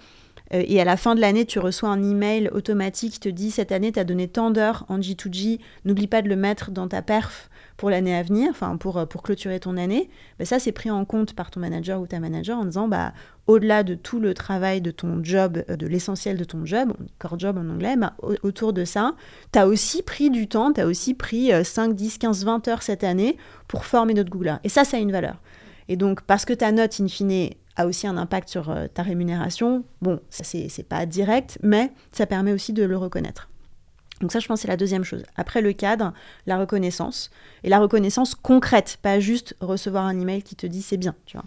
euh, 0.55 0.63
et 0.67 0.81
à 0.81 0.85
la 0.85 0.97
fin 0.97 1.15
de 1.15 1.21
l'année, 1.21 1.45
tu 1.45 1.59
reçois 1.59 1.89
un 1.89 2.03
email 2.03 2.49
automatique 2.53 3.15
qui 3.15 3.21
te 3.21 3.29
dit 3.29 3.51
cette 3.51 3.73
année, 3.73 3.93
tu 3.93 3.99
as 3.99 4.05
donné 4.05 4.29
tant 4.29 4.51
d'heures 4.51 4.85
en 4.89 4.99
G2G, 4.99 5.61
n'oublie 5.85 6.07
pas 6.07 6.23
de 6.23 6.29
le 6.29 6.37
mettre 6.37 6.71
dans 6.71 6.89
ta 6.89 7.03
perf 7.03 7.51
pour 7.79 7.89
l'année 7.89 8.15
à 8.15 8.23
venir, 8.23 8.51
enfin 8.51 8.77
pour, 8.77 8.99
euh, 8.99 9.07
pour 9.07 9.23
clôturer 9.23 9.59
ton 9.59 9.79
année, 9.79 10.11
bah, 10.39 10.45
ça 10.45 10.59
c'est 10.59 10.73
pris 10.73 10.91
en 10.91 11.07
compte 11.07 11.33
par 11.33 11.51
ton 11.51 11.61
manager 11.61 11.99
ou 12.03 12.07
ta 12.07 12.21
manager 12.21 12.59
en 12.59 12.67
disant 12.67 12.89
bah 12.89 13.15
au-delà 13.47 13.83
de 13.83 13.95
tout 13.95 14.21
le 14.21 14.35
travail 14.35 14.83
de 14.83 14.91
ton 14.91 15.25
job, 15.25 15.65
euh, 15.71 15.77
de 15.77 15.87
l'essentiel 15.87 16.37
de 16.37 16.45
ton 16.45 16.67
job, 16.67 16.93
core 17.19 17.39
job 17.39 17.57
en 17.57 17.71
anglais, 17.71 17.97
bah, 17.97 18.13
autour 18.43 18.75
de 18.75 18.85
ça, 18.85 19.15
tu 19.53 19.59
as 19.59 19.67
aussi 19.67 20.03
pris 20.03 20.29
du 20.29 20.47
temps, 20.47 20.75
tu 20.75 20.83
as 20.83 20.87
aussi 20.87 21.15
pris 21.15 21.51
5, 21.65 21.95
10, 21.95 22.19
15, 22.19 22.45
20 22.45 22.69
heures 22.69 22.83
cette 22.83 23.05
année 23.05 23.39
pour 23.67 23.87
former 23.87 24.13
notre 24.13 24.29
Googler. 24.29 24.57
Et 24.65 24.69
ça, 24.69 24.85
ça 24.85 24.99
a 24.99 25.01
une 25.01 25.13
valeur. 25.13 25.41
Et 25.89 25.97
donc, 25.97 26.21
parce 26.23 26.45
que 26.45 26.53
ta 26.53 26.71
note, 26.71 27.01
in 27.01 27.09
fine, 27.09 27.51
a 27.79 27.87
aussi 27.87 28.07
un 28.07 28.17
impact 28.19 28.49
sur 28.49 28.71
euh, 28.71 28.87
ta 28.93 29.03
rémunération, 29.03 29.85
bon, 30.03 30.21
ça 30.29 30.45
c'est 30.45 30.89
pas 30.89 31.07
direct, 31.07 31.59
mais 31.63 31.93
ça 32.13 32.27
permet 32.27 32.53
aussi 32.53 32.73
de 32.73 32.83
le 32.85 32.97
reconnaître. 32.97 33.49
Donc 34.21 34.33
ça, 34.33 34.41
je 34.41 34.47
pense, 34.47 34.61
c'est 34.63 34.69
la 34.69 34.77
deuxième 34.77 35.05
chose. 35.05 35.25
Après 35.37 35.61
le 35.61 35.73
cadre, 35.73 36.13
la 36.47 36.59
reconnaissance. 36.59 37.31
Et 37.65 37.69
la 37.69 37.79
reconnaissance 37.79 38.35
concrète, 38.35 38.99
pas 39.03 39.21
juste 39.21 39.57
recevoir 39.61 40.07
un 40.07 40.19
email 40.19 40.43
qui 40.43 40.57
te 40.57 40.67
dit 40.67 40.83
c'est 40.83 40.97
bien, 40.97 41.15
tu 41.27 41.37
vois. 41.37 41.47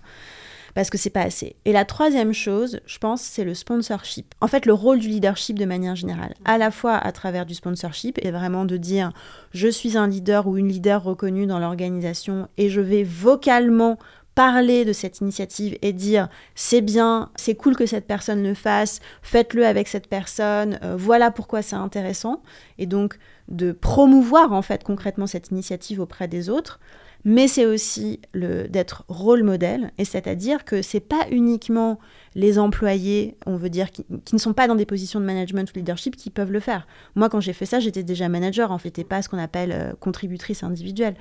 Parce 0.74 0.90
que 0.90 0.98
c'est 0.98 1.10
pas 1.10 1.24
assez. 1.24 1.58
Et 1.66 1.74
la 1.74 1.84
troisième 1.84 2.34
chose, 2.34 2.80
je 2.86 2.98
pense, 2.98 3.22
c'est 3.22 3.44
le 3.44 3.54
sponsorship. 3.54 4.34
En 4.40 4.48
fait, 4.48 4.66
le 4.66 4.74
rôle 4.74 5.00
du 5.00 5.10
leadership 5.10 5.60
de 5.60 5.66
manière 5.66 5.98
générale, 5.98 6.34
à 6.46 6.58
la 6.58 6.72
fois 6.72 6.96
à 6.96 7.12
travers 7.12 7.46
du 7.46 7.56
sponsorship, 7.56 8.18
et 8.22 8.32
vraiment 8.32 8.64
de 8.64 8.78
dire 8.78 9.12
je 9.54 9.68
suis 9.68 9.98
un 9.98 10.08
leader 10.08 10.48
ou 10.48 10.58
une 10.58 10.70
leader 10.70 11.04
reconnue 11.04 11.46
dans 11.46 11.60
l'organisation 11.60 12.48
et 12.58 12.70
je 12.70 12.80
vais 12.80 13.04
vocalement 13.04 13.98
parler 14.36 14.86
de 14.86 14.94
cette 14.94 15.20
initiative 15.20 15.78
et 15.82 15.94
dire 15.94 16.30
c'est 16.56 16.82
bien, 16.82 17.30
c'est 17.36 17.56
cool 17.56 17.76
que 17.76 17.86
cette 17.86 18.08
personne 18.08 18.44
le 18.44 18.54
fasse, 18.54 19.00
faites-le 19.22 19.66
avec 19.66 19.88
cette 19.88 20.08
personne, 20.08 20.80
euh, 20.84 20.96
voilà 20.98 21.32
pourquoi 21.32 21.62
c'est 21.62 21.76
intéressant, 21.76 22.42
et 22.78 22.86
donc 22.86 23.18
de 23.50 23.72
promouvoir 23.72 24.54
en 24.54 24.62
fait 24.62 24.84
concrètement 24.84 25.28
cette 25.28 25.50
initiative 25.50 26.00
auprès 26.00 26.28
des 26.28 26.50
autres, 26.50 26.80
mais 27.24 27.48
c'est 27.48 27.66
aussi 27.66 28.20
le 28.34 28.68
d'être 28.68 29.04
rôle 29.08 29.44
modèle, 29.44 29.92
et 29.98 30.06
c'est-à-dire 30.06 30.64
que 30.64 30.82
c'est 30.82 31.02
pas 31.02 31.28
uniquement 31.30 32.00
les 32.34 32.58
employés, 32.58 33.38
on 33.46 33.58
veut 33.58 33.70
dire, 33.70 33.92
qui, 33.92 34.06
ne 34.32 34.38
sont 34.40 34.54
pas 34.54 34.68
dans 34.68 34.76
des 34.76 34.86
positions 34.86 35.20
de 35.20 35.26
management 35.26 35.70
ou 35.70 35.78
leadership 35.78 36.16
qui 36.16 36.30
peuvent 36.30 36.52
le 36.52 36.62
faire. 36.62 36.88
Moi, 37.16 37.30
quand 37.30 37.42
j'ai 37.42 37.54
fait 37.54 37.66
ça, 37.66 37.80
j'étais 37.80 38.04
déjà 38.04 38.30
manager, 38.30 38.72
en 38.72 38.78
fait, 38.78 38.98
et 39.00 39.04
pas 39.04 39.22
ce 39.22 39.28
qu'on 39.28 39.38
appelle 39.38 39.72
euh, 39.74 39.92
contributrice 40.00 40.64
individuelle. 40.64 41.16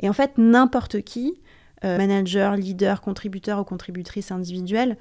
Et 0.00 0.08
en 0.08 0.12
fait, 0.12 0.32
n'importe 0.38 1.02
qui 1.02 1.38
euh, 1.84 1.98
manager, 1.98 2.56
leader, 2.56 3.00
contributeur 3.00 3.60
ou 3.60 3.64
contributrice 3.64 4.30
individuelle 4.30 4.96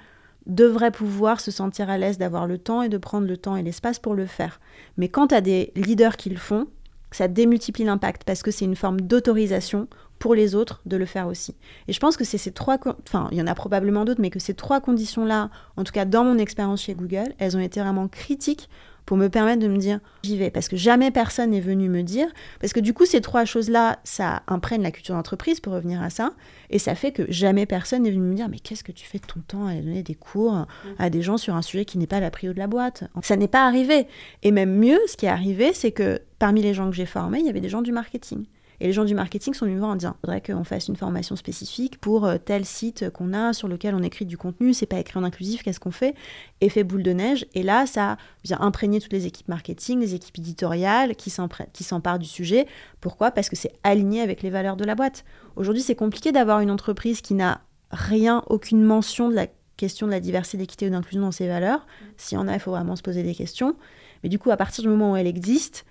devrait 0.45 0.91
pouvoir 0.91 1.39
se 1.39 1.51
sentir 1.51 1.89
à 1.89 1.97
l'aise 1.97 2.17
d'avoir 2.17 2.47
le 2.47 2.57
temps 2.57 2.81
et 2.81 2.89
de 2.89 2.97
prendre 2.97 3.27
le 3.27 3.37
temps 3.37 3.55
et 3.55 3.63
l'espace 3.63 3.99
pour 3.99 4.13
le 4.13 4.25
faire. 4.25 4.59
Mais 4.97 5.09
quand 5.09 5.27
tu 5.27 5.35
as 5.35 5.41
des 5.41 5.71
leaders 5.75 6.17
qui 6.17 6.29
le 6.29 6.37
font, 6.37 6.67
ça 7.11 7.27
démultiplie 7.27 7.85
l'impact 7.85 8.23
parce 8.25 8.43
que 8.43 8.51
c'est 8.51 8.65
une 8.65 8.75
forme 8.75 9.01
d'autorisation 9.01 9.87
pour 10.19 10.35
les 10.35 10.55
autres 10.55 10.81
de 10.85 10.97
le 10.97 11.05
faire 11.05 11.27
aussi. 11.27 11.55
Et 11.87 11.93
je 11.93 11.99
pense 11.99 12.17
que 12.17 12.23
c'est 12.23 12.37
ces 12.37 12.51
trois, 12.51 12.77
enfin 13.03 13.27
il 13.31 13.37
y 13.37 13.41
en 13.41 13.47
a 13.47 13.55
probablement 13.55 14.05
d'autres, 14.05 14.21
mais 14.21 14.29
que 14.29 14.39
ces 14.39 14.53
trois 14.53 14.81
conditions-là, 14.81 15.49
en 15.77 15.83
tout 15.83 15.91
cas 15.91 16.05
dans 16.05 16.23
mon 16.23 16.37
expérience 16.37 16.81
chez 16.81 16.93
Google, 16.93 17.33
elles 17.37 17.55
ont 17.57 17.61
été 17.61 17.79
vraiment 17.79 18.07
critiques 18.07 18.69
pour 19.05 19.17
me 19.17 19.27
permettre 19.27 19.61
de 19.61 19.67
me 19.67 19.77
dire 19.77 19.99
j'y 20.23 20.37
vais. 20.37 20.49
Parce 20.49 20.67
que 20.67 20.75
jamais 20.75 21.11
personne 21.11 21.51
n'est 21.51 21.61
venu 21.61 21.89
me 21.89 22.01
dire. 22.01 22.27
Parce 22.59 22.73
que 22.73 22.79
du 22.79 22.93
coup, 22.93 23.05
ces 23.05 23.21
trois 23.21 23.45
choses-là, 23.45 23.99
ça 24.03 24.43
imprègne 24.47 24.81
la 24.81 24.91
culture 24.91 25.15
d'entreprise, 25.15 25.59
pour 25.59 25.73
revenir 25.73 26.01
à 26.01 26.09
ça. 26.09 26.33
Et 26.69 26.79
ça 26.79 26.95
fait 26.95 27.11
que 27.11 27.23
jamais 27.31 27.65
personne 27.65 28.03
n'est 28.03 28.11
venu 28.11 28.21
me 28.23 28.35
dire 28.35 28.49
mais 28.49 28.59
qu'est-ce 28.59 28.83
que 28.83 28.91
tu 28.91 29.05
fais 29.05 29.19
de 29.19 29.25
ton 29.25 29.41
temps 29.41 29.67
à 29.67 29.75
donner 29.75 30.03
des 30.03 30.15
cours 30.15 30.53
mm. 30.53 30.65
à 30.99 31.09
des 31.09 31.21
gens 31.21 31.37
sur 31.37 31.55
un 31.55 31.61
sujet 31.61 31.85
qui 31.85 31.97
n'est 31.97 32.07
pas 32.07 32.19
la 32.19 32.31
prio 32.31 32.53
de 32.53 32.59
la 32.59 32.67
boîte? 32.67 33.03
Ça 33.21 33.35
n'est 33.35 33.47
pas 33.47 33.65
arrivé. 33.65 34.07
Et 34.43 34.51
même 34.51 34.75
mieux, 34.75 34.99
ce 35.07 35.17
qui 35.17 35.25
est 35.25 35.29
arrivé, 35.29 35.73
c'est 35.73 35.91
que 35.91 36.19
parmi 36.39 36.61
les 36.61 36.73
gens 36.73 36.89
que 36.89 36.95
j'ai 36.95 37.05
formés, 37.05 37.39
il 37.39 37.45
y 37.45 37.49
avait 37.49 37.61
des 37.61 37.69
gens 37.69 37.81
du 37.81 37.91
marketing. 37.91 38.45
Et 38.79 38.87
les 38.87 38.93
gens 38.93 39.05
du 39.05 39.15
marketing 39.15 39.53
sont 39.53 39.65
venus 39.65 39.75
me 39.75 39.79
voir 39.79 39.91
en 39.91 39.95
disant 39.95 40.15
il 40.17 40.21
faudrait 40.21 40.41
qu'on 40.41 40.63
fasse 40.63 40.87
une 40.87 40.95
formation 40.95 41.35
spécifique 41.35 41.99
pour 41.99 42.25
euh, 42.25 42.37
tel 42.37 42.65
site 42.65 43.09
qu'on 43.09 43.33
a 43.33 43.53
sur 43.53 43.67
lequel 43.67 43.95
on 43.95 44.03
écrit 44.03 44.25
du 44.25 44.37
contenu, 44.37 44.73
c'est 44.73 44.85
pas 44.85 44.99
écrit 44.99 45.17
en 45.19 45.23
inclusif, 45.23 45.63
qu'est-ce 45.63 45.79
qu'on 45.79 45.91
fait? 45.91 46.15
Effet 46.61 46.83
boule 46.83 47.03
de 47.03 47.11
neige. 47.11 47.45
Et 47.53 47.63
là, 47.63 47.85
ça 47.85 48.17
vient 48.43 48.59
imprégner 48.59 48.99
toutes 48.99 49.13
les 49.13 49.25
équipes 49.25 49.47
marketing, 49.47 49.99
les 49.99 50.15
équipes 50.15 50.39
éditoriales 50.39 51.15
qui 51.15 51.29
s'emparent 51.29 52.19
du 52.19 52.27
sujet. 52.27 52.67
Pourquoi? 53.01 53.31
Parce 53.31 53.49
que 53.49 53.55
c'est 53.55 53.73
aligné 53.83 54.21
avec 54.21 54.41
les 54.41 54.49
valeurs 54.49 54.77
de 54.77 54.83
la 54.83 54.95
boîte. 54.95 55.25
Aujourd'hui, 55.55 55.83
c'est 55.83 55.95
compliqué 55.95 56.31
d'avoir 56.31 56.59
une 56.59 56.71
entreprise 56.71 57.21
qui 57.21 57.33
n'a 57.33 57.61
rien, 57.91 58.43
aucune 58.47 58.83
mention 58.83 59.29
de 59.29 59.35
la 59.35 59.47
question 59.77 60.07
de 60.07 60.11
la 60.11 60.19
diversité, 60.19 60.57
d'équité 60.57 60.87
ou 60.87 60.89
d'inclusion 60.89 61.21
dans 61.21 61.31
ses 61.31 61.47
valeurs. 61.47 61.85
S'il 62.17 62.37
y 62.37 62.41
en 62.41 62.47
a, 62.47 62.53
il 62.53 62.59
faut 62.59 62.71
vraiment 62.71 62.95
se 62.95 63.03
poser 63.03 63.23
des 63.23 63.35
questions. 63.35 63.75
Mais 64.23 64.29
du 64.29 64.39
coup, 64.39 64.51
à 64.51 64.57
partir 64.57 64.83
du 64.83 64.89
moment 64.89 65.11
où 65.11 65.15
elle 65.15 65.27
existe, 65.27 65.85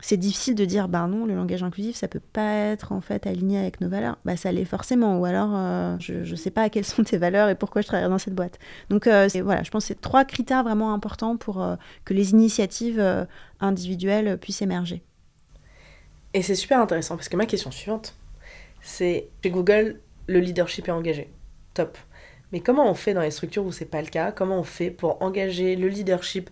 c'est 0.00 0.16
difficile 0.18 0.54
de 0.54 0.64
dire 0.64 0.88
bah 0.88 1.06
non 1.06 1.24
le 1.24 1.34
langage 1.34 1.62
inclusif 1.62 1.96
ça 1.96 2.06
peut 2.06 2.20
pas 2.20 2.52
être 2.52 2.92
en 2.92 3.00
fait 3.00 3.26
aligné 3.26 3.58
avec 3.58 3.80
nos 3.80 3.88
valeurs. 3.88 4.18
Bah 4.24 4.36
ça 4.36 4.52
l'est 4.52 4.64
forcément. 4.64 5.18
Ou 5.18 5.24
alors 5.24 5.50
euh, 5.54 5.96
je 5.98 6.30
ne 6.30 6.36
sais 6.36 6.50
pas 6.50 6.68
quelles 6.68 6.84
sont 6.84 7.02
tes 7.02 7.16
valeurs 7.16 7.48
et 7.48 7.54
pourquoi 7.54 7.82
je 7.82 7.86
travaille 7.86 8.08
dans 8.08 8.18
cette 8.18 8.34
boîte. 8.34 8.58
Donc 8.90 9.06
euh, 9.06 9.28
voilà 9.42 9.62
je 9.62 9.70
pense 9.70 9.84
que 9.84 9.88
c'est 9.88 10.00
trois 10.00 10.24
critères 10.24 10.64
vraiment 10.64 10.92
importants 10.92 11.36
pour 11.36 11.62
euh, 11.62 11.76
que 12.04 12.14
les 12.14 12.32
initiatives 12.32 13.02
individuelles 13.60 14.38
puissent 14.38 14.62
émerger. 14.62 15.02
Et 16.34 16.42
c'est 16.42 16.54
super 16.54 16.80
intéressant 16.80 17.16
parce 17.16 17.28
que 17.28 17.36
ma 17.36 17.46
question 17.46 17.70
suivante 17.70 18.14
c'est 18.82 19.28
chez 19.42 19.50
Google 19.50 20.00
le 20.26 20.40
leadership 20.40 20.88
est 20.88 20.92
engagé. 20.92 21.30
Top. 21.74 21.96
Mais 22.52 22.60
comment 22.60 22.88
on 22.88 22.94
fait 22.94 23.14
dans 23.14 23.22
les 23.22 23.30
structures 23.30 23.64
où 23.64 23.72
c'est 23.72 23.86
pas 23.86 24.02
le 24.02 24.08
cas? 24.08 24.30
Comment 24.32 24.58
on 24.58 24.64
fait 24.64 24.90
pour 24.90 25.22
engager 25.22 25.76
le 25.76 25.88
leadership 25.88 26.50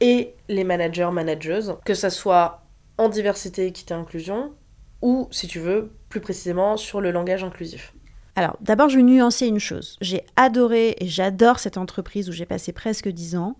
et 0.00 0.34
les 0.48 0.64
managers 0.64 1.10
manageuses? 1.12 1.76
Que 1.84 1.94
ça 1.94 2.10
soit 2.10 2.62
en 2.98 3.08
diversité, 3.08 3.66
équité, 3.66 3.94
inclusion, 3.94 4.52
ou, 5.00 5.28
si 5.30 5.46
tu 5.46 5.60
veux, 5.60 5.92
plus 6.08 6.20
précisément 6.20 6.76
sur 6.76 7.00
le 7.00 7.10
langage 7.10 7.44
inclusif 7.44 7.94
alors, 8.36 8.56
d'abord, 8.60 8.88
je 8.88 8.98
vais 8.98 9.02
nuancer 9.02 9.48
une 9.48 9.58
chose. 9.58 9.96
J'ai 10.00 10.24
adoré 10.36 10.94
et 11.00 11.08
j'adore 11.08 11.58
cette 11.58 11.76
entreprise 11.76 12.28
où 12.28 12.32
j'ai 12.32 12.46
passé 12.46 12.70
presque 12.70 13.08
10 13.08 13.34
ans, 13.34 13.56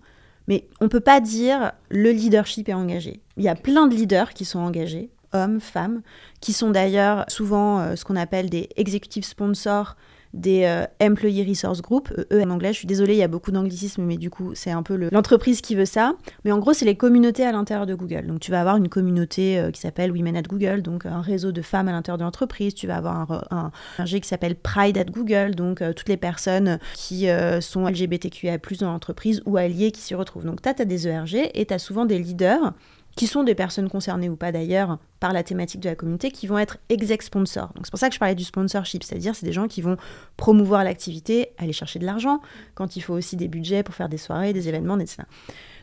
mais 0.46 0.68
on 0.80 0.84
ne 0.84 0.88
peut 0.88 1.00
pas 1.00 1.20
dire 1.20 1.72
le 1.88 2.12
leadership 2.12 2.68
est 2.68 2.74
engagé. 2.74 3.20
Il 3.36 3.42
y 3.42 3.48
a 3.48 3.56
plein 3.56 3.88
de 3.88 3.96
leaders 3.96 4.34
qui 4.34 4.44
sont 4.44 4.60
engagés, 4.60 5.10
hommes, 5.32 5.58
femmes, 5.58 6.02
qui 6.40 6.52
sont 6.52 6.70
d'ailleurs 6.70 7.24
souvent 7.26 7.80
euh, 7.80 7.96
ce 7.96 8.04
qu'on 8.04 8.14
appelle 8.14 8.50
des 8.50 8.68
executive 8.76 9.24
sponsors 9.24 9.96
des 10.34 10.64
euh, 10.64 10.84
Employee 11.00 11.48
Resource 11.48 11.82
Group, 11.82 12.12
eux 12.32 12.42
en 12.42 12.50
anglais. 12.50 12.72
Je 12.72 12.78
suis 12.78 12.86
désolée, 12.86 13.14
il 13.14 13.18
y 13.18 13.22
a 13.22 13.28
beaucoup 13.28 13.50
d'anglicisme, 13.50 14.02
mais 14.02 14.16
du 14.16 14.30
coup, 14.30 14.54
c'est 14.54 14.70
un 14.70 14.82
peu 14.82 15.08
l'entreprise 15.10 15.60
qui 15.60 15.74
veut 15.74 15.84
ça. 15.84 16.14
Mais 16.44 16.52
en 16.52 16.58
gros, 16.58 16.72
c'est 16.72 16.84
les 16.84 16.96
communautés 16.96 17.44
à 17.44 17.52
l'intérieur 17.52 17.86
de 17.86 17.94
Google. 17.94 18.26
Donc, 18.26 18.40
tu 18.40 18.50
vas 18.50 18.60
avoir 18.60 18.76
une 18.76 18.88
communauté 18.88 19.58
euh, 19.58 19.70
qui 19.70 19.80
s'appelle 19.80 20.12
Women 20.12 20.36
at 20.36 20.42
Google, 20.42 20.82
donc 20.82 21.06
un 21.06 21.20
réseau 21.20 21.52
de 21.52 21.62
femmes 21.62 21.88
à 21.88 21.92
l'intérieur 21.92 22.18
de 22.18 22.24
l'entreprise. 22.24 22.74
Tu 22.74 22.86
vas 22.86 22.96
avoir 22.96 23.46
un, 23.50 23.70
un, 23.98 24.04
G 24.04 24.20
qui 24.20 24.28
s'appelle 24.28 24.56
Pride 24.56 24.98
at 24.98 25.04
Google, 25.04 25.54
donc 25.54 25.82
euh, 25.82 25.92
toutes 25.92 26.08
les 26.08 26.16
personnes 26.16 26.78
qui 26.94 27.26
sont 27.60 27.86
LGBTQIA+, 27.86 28.58
dans 28.80 28.92
l'entreprise 28.92 29.42
ou 29.46 29.56
alliées 29.56 29.90
qui 29.90 30.00
s'y 30.00 30.14
retrouvent. 30.14 30.44
Donc, 30.44 30.62
tu 30.62 30.68
as, 30.68 30.74
as, 30.78 30.84
des 30.84 31.08
ERG 31.08 31.50
et 31.54 31.66
tu 31.66 31.74
as 31.74 31.78
souvent 31.78 32.04
des 32.04 32.18
leaders 32.18 32.74
qui 33.18 33.26
sont 33.26 33.42
des 33.42 33.56
personnes 33.56 33.88
concernées 33.88 34.28
ou 34.28 34.36
pas 34.36 34.52
d'ailleurs 34.52 34.98
par 35.18 35.32
la 35.32 35.42
thématique 35.42 35.80
de 35.80 35.88
la 35.88 35.96
communauté, 35.96 36.30
qui 36.30 36.46
vont 36.46 36.56
être 36.56 36.78
exec 36.88 37.22
sponsors. 37.22 37.72
Donc 37.74 37.84
c'est 37.84 37.90
pour 37.90 37.98
ça 37.98 38.08
que 38.08 38.14
je 38.14 38.20
parlais 38.20 38.36
du 38.36 38.44
sponsorship, 38.44 39.02
c'est-à-dire 39.02 39.34
c'est 39.34 39.44
des 39.44 39.52
gens 39.52 39.66
qui 39.66 39.82
vont 39.82 39.96
promouvoir 40.36 40.84
l'activité, 40.84 41.48
aller 41.58 41.72
chercher 41.72 41.98
de 41.98 42.06
l'argent, 42.06 42.40
quand 42.76 42.94
il 42.94 43.00
faut 43.00 43.14
aussi 43.14 43.34
des 43.34 43.48
budgets 43.48 43.82
pour 43.82 43.96
faire 43.96 44.08
des 44.08 44.18
soirées, 44.18 44.52
des 44.52 44.68
événements, 44.68 44.98
etc. 45.00 45.24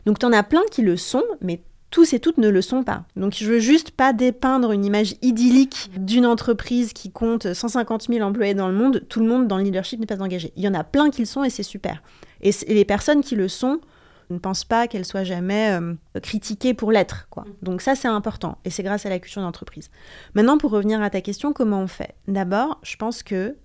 Donc 0.06 0.18
tu 0.18 0.24
en 0.24 0.32
as 0.32 0.42
plein 0.42 0.62
qui 0.70 0.80
le 0.80 0.96
sont, 0.96 1.24
mais 1.42 1.60
tous 1.90 2.14
et 2.14 2.20
toutes 2.20 2.38
ne 2.38 2.48
le 2.48 2.62
sont 2.62 2.82
pas. 2.82 3.04
Donc 3.16 3.34
je 3.34 3.44
veux 3.44 3.58
juste 3.58 3.90
pas 3.90 4.14
dépeindre 4.14 4.72
une 4.72 4.86
image 4.86 5.14
idyllique 5.20 5.90
d'une 5.98 6.24
entreprise 6.24 6.94
qui 6.94 7.10
compte 7.10 7.52
150 7.52 8.06
000 8.08 8.26
employés 8.26 8.54
dans 8.54 8.68
le 8.68 8.74
monde. 8.74 9.02
Tout 9.10 9.20
le 9.20 9.26
monde 9.26 9.46
dans 9.46 9.58
le 9.58 9.64
leadership 9.64 10.00
n'est 10.00 10.06
pas 10.06 10.22
engagé. 10.22 10.54
Il 10.56 10.62
y 10.62 10.68
en 10.68 10.74
a 10.74 10.84
plein 10.84 11.10
qui 11.10 11.20
le 11.20 11.26
sont 11.26 11.44
et 11.44 11.50
c'est 11.50 11.62
super. 11.62 12.02
Et, 12.40 12.50
les 12.68 12.86
personnes 12.86 13.20
qui 13.20 13.36
le 13.36 13.48
sont 13.48 13.80
ne 14.30 14.38
pense 14.38 14.64
pas 14.64 14.88
qu'elle 14.88 15.04
soit 15.04 15.24
jamais 15.24 15.70
euh, 15.70 15.94
critiquée 16.20 16.74
pour 16.74 16.92
l'être. 16.92 17.28
Quoi. 17.30 17.44
Mm. 17.44 17.52
Donc 17.62 17.80
ça, 17.82 17.94
c'est 17.94 18.08
important. 18.08 18.58
Et 18.64 18.70
c'est 18.70 18.82
grâce 18.82 19.06
à 19.06 19.08
la 19.08 19.18
culture 19.18 19.42
d'entreprise. 19.42 19.90
Maintenant, 20.34 20.58
pour 20.58 20.70
revenir 20.70 21.02
à 21.02 21.10
ta 21.10 21.20
question, 21.20 21.52
comment 21.52 21.80
on 21.80 21.86
fait? 21.86 22.14
D'abord, 22.28 22.78
je 22.82 22.96
pense 22.96 23.22
que 23.22 23.56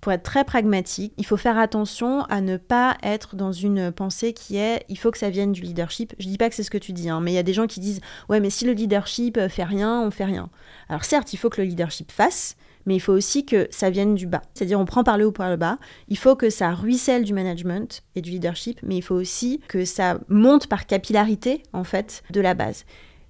pour 0.00 0.12
être 0.12 0.22
très 0.22 0.44
pragmatique, 0.44 1.12
il 1.18 1.26
faut 1.26 1.36
faire 1.36 1.58
attention 1.58 2.22
à 2.24 2.40
ne 2.40 2.56
pas 2.56 2.96
être 3.02 3.36
dans 3.36 3.52
une 3.52 3.92
pensée 3.92 4.32
qui 4.32 4.56
est 4.56 4.84
il 4.88 4.98
faut 4.98 5.10
que 5.10 5.18
ça 5.18 5.28
vienne 5.28 5.52
du 5.52 5.60
leadership. 5.60 6.14
Je 6.18 6.26
dis 6.26 6.38
pas 6.38 6.48
que 6.48 6.54
c'est 6.54 6.62
ce 6.62 6.70
que 6.70 6.78
tu 6.78 6.92
dis, 6.92 7.10
hein, 7.10 7.20
mais 7.20 7.32
il 7.32 7.34
y 7.34 7.38
a 7.38 7.42
des 7.42 7.52
gens 7.52 7.66
qui 7.66 7.80
disent 7.80 8.00
ouais, 8.30 8.40
mais 8.40 8.48
si 8.48 8.64
le 8.64 8.72
leadership 8.72 9.38
fait 9.48 9.64
rien, 9.64 10.00
on 10.00 10.10
fait 10.10 10.24
rien. 10.24 10.48
Alors 10.88 11.04
certes, 11.04 11.34
il 11.34 11.36
faut 11.36 11.50
que 11.50 11.60
le 11.60 11.66
leadership 11.66 12.10
fasse, 12.10 12.56
mais 12.86 12.96
il 12.96 13.00
faut 13.00 13.12
aussi 13.12 13.44
que 13.44 13.68
ça 13.70 13.90
vienne 13.90 14.14
du 14.14 14.26
bas. 14.26 14.42
C'est-à-dire, 14.54 14.80
on 14.80 14.84
prend 14.84 15.04
par 15.04 15.18
le 15.18 15.26
haut 15.26 15.32
par 15.32 15.50
le 15.50 15.56
bas. 15.56 15.78
Il 16.08 16.18
faut 16.18 16.36
que 16.36 16.50
ça 16.50 16.72
ruisselle 16.72 17.24
du 17.24 17.32
management 17.32 18.02
et 18.14 18.20
du 18.20 18.30
leadership, 18.30 18.80
mais 18.82 18.96
il 18.96 19.02
faut 19.02 19.14
aussi 19.14 19.60
que 19.68 19.84
ça 19.84 20.18
monte 20.28 20.66
par 20.66 20.86
capillarité, 20.86 21.62
en 21.72 21.84
fait, 21.84 22.22
de 22.30 22.40
la 22.40 22.54
base. 22.54 22.84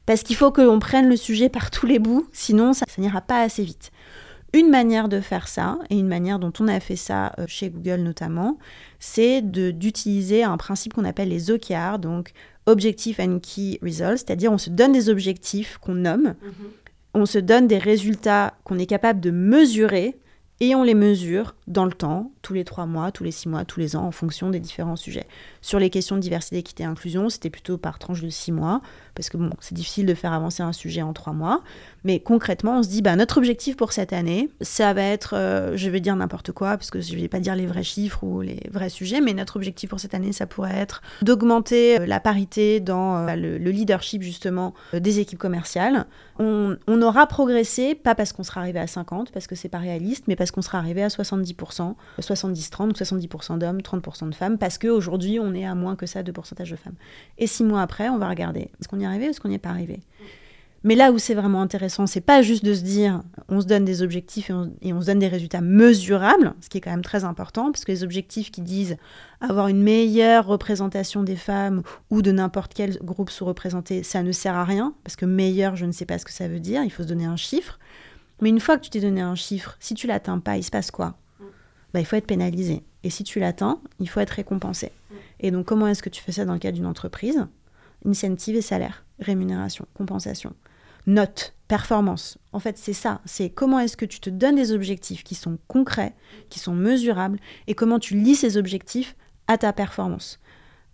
Parce 0.07 0.23
qu'il 0.23 0.37
faut 0.37 0.51
que 0.51 0.61
l'on 0.61 0.79
prenne 0.79 1.09
le 1.09 1.17
sujet 1.17 1.49
par 1.49 1.71
tous 1.71 1.87
les 1.87 1.99
bouts, 1.99 2.27
sinon 2.33 2.73
ça, 2.73 2.85
n'ira 2.99 3.21
pas 3.21 3.43
assez 3.43 3.63
vite. 3.63 3.91
Une 4.53 4.69
manière 4.69 5.09
de 5.09 5.21
faire 5.21 5.47
ça, 5.47 5.79
et 5.91 5.97
une 5.97 6.09
manière 6.09 6.41
dont 6.41 6.53
on 6.59 6.67
a 6.67 6.81
fait 6.81 6.97
ça 6.97 7.33
euh, 7.39 7.45
chez 7.47 7.71
Google 7.71 8.01
notamment, 8.01 8.59
c'est 8.99 9.43
d'utiliser 9.43 10.43
un 10.43 10.57
principe 10.57 10.95
qu'on 10.95 11.05
appelle 11.05 11.29
les 11.29 11.53
OKR, 11.53 12.01
donc 12.01 12.33
Objective 12.67 13.21
and 13.21 13.39
Key 13.41 13.79
Results, 13.83 14.19
c'est-à-dire 14.19 14.51
on 14.51 14.59
se 14.59 14.71
donne 14.71 14.93
des 14.93 15.09
objectifs 15.09 15.79
qu'on 15.79 15.95
nomme, 15.95 16.35
mhm 16.43 16.71
on 17.15 17.27
se 17.27 17.39
donne 17.39 17.67
des 17.67 17.79
résultats 17.79 18.55
qu'on 18.65 18.79
est 18.79 18.87
capable 18.87 19.21
de 19.21 19.31
mesurer 19.31 20.19
et 20.61 20.75
on 20.75 20.83
les 20.83 20.95
mesure 20.95 21.55
dans 21.67 21.85
le 21.85 21.93
temps, 21.93 22.33
tous 22.43 22.55
les 22.55 22.65
trois 22.65 22.87
mois, 22.87 23.13
tous 23.13 23.25
les 23.25 23.31
six 23.31 23.49
mois, 23.49 23.65
tous 23.65 23.81
les 23.81 23.97
ans, 23.97 24.05
en 24.05 24.11
fonction 24.11 24.51
des 24.51 24.61
différents 24.61 24.97
sujets. 24.97 25.27
Sur 25.61 25.79
les 25.79 25.91
questions 25.91 26.17
de 26.17 26.21
diversité, 26.21 26.59
équité 26.59 26.83
et 26.85 26.87
inclusion, 26.87 27.29
c'était 27.29 27.51
plutôt 27.51 27.79
par 27.79 27.99
tranche 27.99 28.23
de 28.23 28.31
six 28.31 28.53
mois, 28.53 28.81
parce 29.15 29.29
que 29.29 29.37
bon, 29.37 29.51
c'est 29.61 29.75
difficile 29.75 30.07
de 30.07 30.15
faire 30.15 30.33
avancer 30.33 30.63
un 30.63 30.73
sujet 30.73 31.03
en 31.03 31.13
trois 31.13 31.33
mois. 31.33 31.63
Mais 32.05 32.21
concrètement, 32.21 32.79
on 32.79 32.83
se 32.83 32.89
dit, 32.89 33.03
bah, 33.03 33.17
notre 33.17 33.39
objectif 33.39 33.77
pour 33.77 33.93
cette 33.93 34.13
année, 34.13 34.49
ça 34.61 34.95
va 34.95 35.03
être, 35.03 35.35
euh, 35.37 35.77
je 35.77 35.91
vais 35.91 36.01
dire 36.01 36.17
n'importe 36.17 36.53
quoi, 36.53 36.71
parce 36.77 36.91
que 36.91 37.01
je 37.01 37.15
ne 37.15 37.21
vais 37.21 37.29
pas 37.29 37.41
dire 37.41 37.55
les 37.55 37.67
vrais 37.67 37.83
chiffres 37.83 38.25
ou 38.25 38.41
les 38.41 38.63
vrais 38.71 38.89
sujets, 38.89 39.21
mais 39.21 39.35
notre 39.35 39.57
objectif 39.57 39.91
pour 39.91 40.01
cette 40.01 40.15
année, 40.15 40.33
ça 40.33 40.47
pourrait 40.47 40.77
être 40.77 41.03
d'augmenter 41.23 42.01
euh, 42.01 42.07
la 42.07 42.21
parité 42.21 42.81
dans 42.81 43.29
euh, 43.29 43.37
le, 43.37 43.71
leadership 43.71 44.23
justement 44.23 44.75
des 44.93 45.21
équipes 45.21 45.39
commerciales. 45.39 46.07
On, 46.39 46.77
on 46.87 47.03
aura 47.03 47.27
progressé, 47.27 47.95
pas 47.95 48.15
parce 48.15 48.33
qu'on 48.33 48.43
sera 48.43 48.63
arrivé 48.63 48.79
à 48.79 48.87
50, 48.87 49.31
parce 49.31 49.47
que 49.47 49.55
c'est 49.55 49.69
pas 49.69 49.79
réaliste, 49.79 50.25
mais 50.27 50.37
parce 50.37 50.51
qu'on 50.51 50.63
sera 50.63 50.79
arrivé 50.79 51.03
à 51.03 51.09
70%, 51.09 51.95
70-30, 52.35 52.97
70% 52.97 53.59
d'hommes, 53.59 53.79
30% 53.79 54.31
de 54.31 54.35
femmes, 54.35 54.59
parce 54.59 54.79
qu'aujourd'hui, 54.79 55.39
on 55.41 55.55
est 55.55 55.65
à 55.65 55.75
moins 55.75 55.97
que 55.97 56.07
ça 56.07 56.23
de 56.23 56.33
pourcentage 56.33 56.71
de 56.71 56.77
femmes. 56.77 56.97
Et 57.39 57.47
six 57.47 57.65
mois 57.65 57.83
après, 57.83 58.09
on 58.09 58.19
va 58.19 58.29
regarder, 58.29 58.71
est-ce 58.81 58.89
qu'on 58.89 59.01
y 59.01 59.05
est 59.05 59.07
arrivé 59.07 59.27
ou 59.27 59.31
est-ce 59.31 59.41
qu'on 59.41 59.49
n'y 59.49 59.55
est 59.55 59.59
pas 59.59 59.71
arrivé? 59.71 60.01
Mais 60.83 60.95
là 60.95 61.13
où 61.13 61.19
c'est 61.19 61.35
vraiment 61.35 61.61
intéressant, 61.61 62.07
c'est 62.07 62.23
pas 62.23 62.41
juste 62.41 62.65
de 62.65 62.73
se 62.73 62.81
dire 62.81 63.23
on 63.51 63.61
se 63.61 63.67
donne 63.67 63.85
des 63.85 64.03
objectifs 64.03 64.51
et 64.81 64.93
on, 64.95 65.01
se 65.03 65.07
donne 65.07 65.19
des 65.19 65.29
résultats 65.29 65.61
mesurables, 65.61 66.55
ce 66.63 66.71
qui 66.71 66.79
est 66.79 66.81
quand 66.81 66.91
même 66.91 67.03
très 67.03 67.25
important, 67.25 67.71
parce 67.71 67.85
que 67.85 67.93
les 67.93 68.03
objectifs 68.03 68.51
qui 68.51 68.63
disent 68.63 68.97
avoir 69.43 69.69
une 69.69 69.83
meilleure 69.83 70.47
représentation 70.47 71.23
des 71.23 71.37
femmes 71.37 71.83
ou 72.09 72.23
de 72.23 72.33
n'importe 72.33 72.73
quel 72.73 72.97
groupe 73.03 73.29
sous-représenté, 73.29 74.03
ça 74.03 74.23
ne 74.23 74.33
sert 74.33 74.55
à 74.55 74.65
rien, 74.65 74.95
parce 75.05 75.17
que 75.17 75.27
meilleur, 75.27 75.77
je 75.77 75.85
ne 75.85 75.93
sais 75.93 76.07
pas 76.07 76.19
ce 76.19 76.25
que 76.25 76.33
ça 76.33 76.49
veut 76.49 76.61
dire, 76.61 76.83
il 76.83 76.91
faut 76.91 77.03
se 77.03 77.09
donner 77.09 77.27
un 77.27 77.37
chiffre. 77.37 77.79
Mais 78.41 78.49
une 78.49 78.61
fois 78.61 78.79
que 78.79 78.85
tu 78.85 78.91
t'es 78.91 79.01
donné 79.01 79.21
un 79.21 79.35
chiffre, 79.35 79.77
si 79.81 79.93
tu 79.93 80.07
l'atteins 80.07 80.39
pas, 80.39 80.57
il 80.57 80.63
se 80.63 80.71
passe 80.71 80.91
quoi? 80.91 81.15
Bah, 81.93 82.01
Il 82.01 82.07
faut 82.07 82.17
être 82.17 82.27
pénalisé. 82.27 82.83
Et 83.03 83.11
si 83.11 83.25
tu 83.25 83.41
l'atteins, 83.41 83.81
il 83.99 84.09
faut 84.09 84.21
être 84.21 84.31
récompensé. 84.31 84.93
Mm. 85.11 85.15
Et 85.41 85.51
donc, 85.51 85.67
comment 85.67 85.87
est-ce 85.87 86.03
que 86.03 86.09
tu 86.09 86.23
fais 86.23 86.33
ça 86.33 86.45
dans 86.45 86.53
le 86.53 86.59
cadre 86.59 86.77
d'une 86.77 86.87
entreprise? 86.87 87.47
Incentive 88.05 88.57
et 88.57 88.63
salaire, 88.63 89.05
rémunération, 89.19 89.87
compensation, 89.95 90.55
note, 91.07 91.55
performance. 91.69 92.39
En 92.53 92.59
fait, 92.61 92.79
c'est 92.79 92.95
ça. 92.95 93.21
C'est 93.25 93.51
comment 93.51 93.79
est-ce 93.79 93.97
que 93.97 94.07
tu 94.07 94.21
te 94.21 94.31
donnes 94.31 94.57
des 94.57 94.73
objectifs 94.73 95.23
qui 95.23 95.35
sont 95.35 95.59
concrets, 95.69 96.15
qui 96.49 96.59
sont 96.59 96.75
mesurables, 96.75 97.39
et 97.67 97.75
comment 97.75 97.99
tu 97.99 98.15
lis 98.15 98.35
ces 98.35 98.57
objectifs 98.57 99.17
à 99.47 99.59
ta 99.59 99.73
performance 99.73 100.41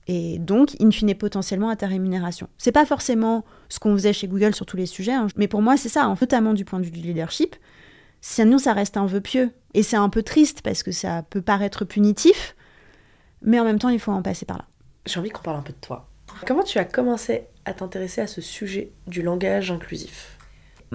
et 0.09 0.39
donc, 0.39 0.77
in 0.81 0.91
fine, 0.91 1.15
potentiellement 1.15 1.69
à 1.69 1.77
ta 1.77 1.87
rémunération. 1.87 2.49
C'est 2.59 2.73
pas 2.73 2.87
forcément 2.87 3.45
ce 3.69 3.81
qu'on 3.81 3.93
faisait 3.95 4.13
chez 4.13 4.29
Google 4.29 4.55
sur 4.55 4.65
tous 4.65 4.77
les 4.77 4.87
sujets, 4.87 5.13
hein. 5.13 5.27
mais 5.37 5.49
pour 5.49 5.63
moi, 5.63 5.77
c'est 5.77 5.89
ça, 5.89 6.07
notamment 6.21 6.55
du 6.55 6.65
point 6.65 6.79
de 6.79 6.85
vue 6.85 6.93
du 6.93 7.01
leadership. 7.01 7.57
Sinon, 8.21 8.59
ça 8.59 8.73
reste 8.73 8.97
un 8.97 9.07
vœu 9.07 9.21
pieux. 9.21 9.51
Et 9.77 9.83
c'est 9.83 9.97
un 9.97 10.09
peu 10.09 10.23
triste 10.23 10.63
parce 10.63 10.83
que 10.83 10.91
ça 10.91 11.23
peut 11.29 11.43
paraître 11.43 11.85
punitif, 11.85 12.57
mais 13.43 13.61
en 13.61 13.65
même 13.65 13.79
temps, 13.79 13.91
il 13.91 14.01
faut 14.01 14.11
en 14.11 14.23
passer 14.23 14.47
par 14.47 14.57
là. 14.57 14.65
J'ai 15.05 15.21
envie 15.21 15.29
qu'on 15.29 15.43
parle 15.43 15.59
un 15.59 15.63
peu 15.63 15.75
de 15.75 15.79
toi. 15.79 16.09
Comment 16.47 16.63
tu 16.63 16.79
as 16.79 16.87
commencé 16.87 17.43
à 17.67 17.75
t'intéresser 17.75 18.23
à 18.23 18.27
ce 18.27 18.41
sujet 18.41 18.91
du 19.07 19.21
langage 19.21 19.71
inclusif? 19.71 20.33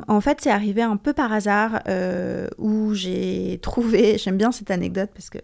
En 0.08 0.22
fait, 0.22 0.40
c'est 0.42 0.50
arrivé 0.50 0.82
un 0.82 0.96
peu 0.98 1.14
par 1.14 1.32
hasard 1.32 1.82
euh, 1.88 2.48
où 2.58 2.96
j'ai 2.96 3.60
trouvé, 3.62 4.18
j'aime 4.18 4.38
bien 4.38 4.52
cette 4.52 4.72
anecdote 4.72 5.10
parce 5.14 5.30
que 5.30 5.38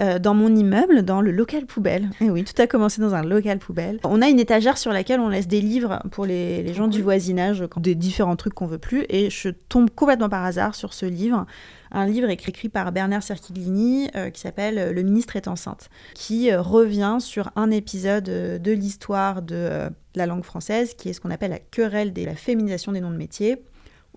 euh, 0.00 0.20
dans 0.20 0.34
mon 0.34 0.54
immeuble, 0.54 1.02
dans 1.02 1.20
le 1.20 1.32
local 1.32 1.66
poubelle, 1.66 2.10
et 2.20 2.30
oui, 2.30 2.44
tout 2.44 2.60
a 2.62 2.68
commencé 2.68 3.00
dans 3.00 3.14
un 3.14 3.22
local 3.22 3.58
poubelle, 3.58 3.98
on 4.04 4.22
a 4.22 4.28
une 4.28 4.38
étagère 4.38 4.78
sur 4.78 4.92
laquelle 4.92 5.18
on 5.18 5.30
laisse 5.30 5.48
des 5.48 5.60
livres 5.60 6.00
pour 6.12 6.26
les, 6.26 6.62
les 6.62 6.74
gens 6.74 6.86
du 6.86 7.02
voisinage, 7.02 7.64
des 7.78 7.94
différents 7.94 8.36
trucs 8.36 8.54
qu'on 8.54 8.66
veut 8.66 8.78
plus, 8.78 9.04
et 9.08 9.30
je 9.30 9.48
tombe 9.48 9.90
complètement 9.90 10.28
par 10.28 10.44
hasard 10.44 10.74
sur 10.74 10.92
ce 10.92 11.06
livre 11.06 11.46
un 11.94 12.06
livre 12.06 12.28
écrit 12.28 12.68
par 12.68 12.92
Bernard 12.92 13.22
Cerchilini 13.22 14.10
euh, 14.16 14.30
qui 14.30 14.40
s'appelle 14.40 14.92
Le 14.92 15.02
ministre 15.02 15.36
est 15.36 15.48
enceinte, 15.48 15.88
qui 16.14 16.54
revient 16.54 17.18
sur 17.20 17.50
un 17.56 17.70
épisode 17.70 18.24
de 18.24 18.72
l'histoire 18.72 19.42
de 19.42 19.88
la 20.14 20.26
langue 20.26 20.44
française, 20.44 20.94
qui 20.94 21.08
est 21.08 21.12
ce 21.12 21.20
qu'on 21.20 21.30
appelle 21.30 21.52
la 21.52 21.58
querelle 21.58 22.12
de 22.12 22.24
la 22.24 22.34
féminisation 22.34 22.92
des 22.92 23.00
noms 23.00 23.10
de 23.10 23.16
métiers 23.16 23.64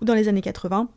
ou 0.00 0.04
dans 0.04 0.14
les 0.14 0.28
années 0.28 0.42
80, 0.42 0.88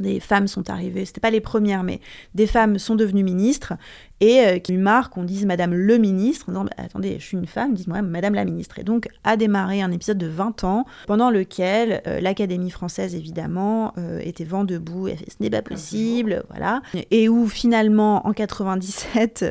des 0.00 0.20
femmes 0.20 0.46
sont 0.46 0.70
arrivées, 0.70 1.04
c'était 1.04 1.20
pas 1.20 1.30
les 1.30 1.40
premières, 1.40 1.82
mais 1.82 2.00
des 2.34 2.46
femmes 2.46 2.78
sont 2.78 2.94
devenues 2.94 3.24
ministres 3.24 3.74
et 4.20 4.40
euh, 4.40 4.58
qui 4.58 4.72
lui 4.72 4.80
marque 4.80 5.14
qu'on 5.14 5.22
dise 5.22 5.46
Madame 5.46 5.74
le 5.74 5.98
ministre, 5.98 6.50
non, 6.50 6.66
attendez, 6.76 7.16
je 7.18 7.24
suis 7.24 7.36
une 7.36 7.46
femme, 7.46 7.74
dites-moi 7.74 8.02
Madame 8.02 8.34
la 8.34 8.44
ministre. 8.44 8.78
Et 8.78 8.84
donc 8.84 9.08
a 9.24 9.36
démarré 9.36 9.82
un 9.82 9.92
épisode 9.92 10.18
de 10.18 10.26
20 10.26 10.64
ans 10.64 10.84
pendant 11.06 11.30
lequel 11.30 12.02
euh, 12.06 12.20
l'Académie 12.20 12.70
française, 12.70 13.14
évidemment, 13.14 13.92
euh, 13.98 14.20
était 14.20 14.44
vent 14.44 14.64
debout, 14.64 15.08
et 15.08 15.16
fait, 15.16 15.30
ce 15.30 15.36
n'est 15.40 15.50
pas 15.50 15.62
possible, 15.62 16.44
voilà. 16.50 16.82
Et 17.10 17.28
où 17.28 17.46
finalement, 17.48 18.26
en 18.26 18.32
97, 18.32 19.44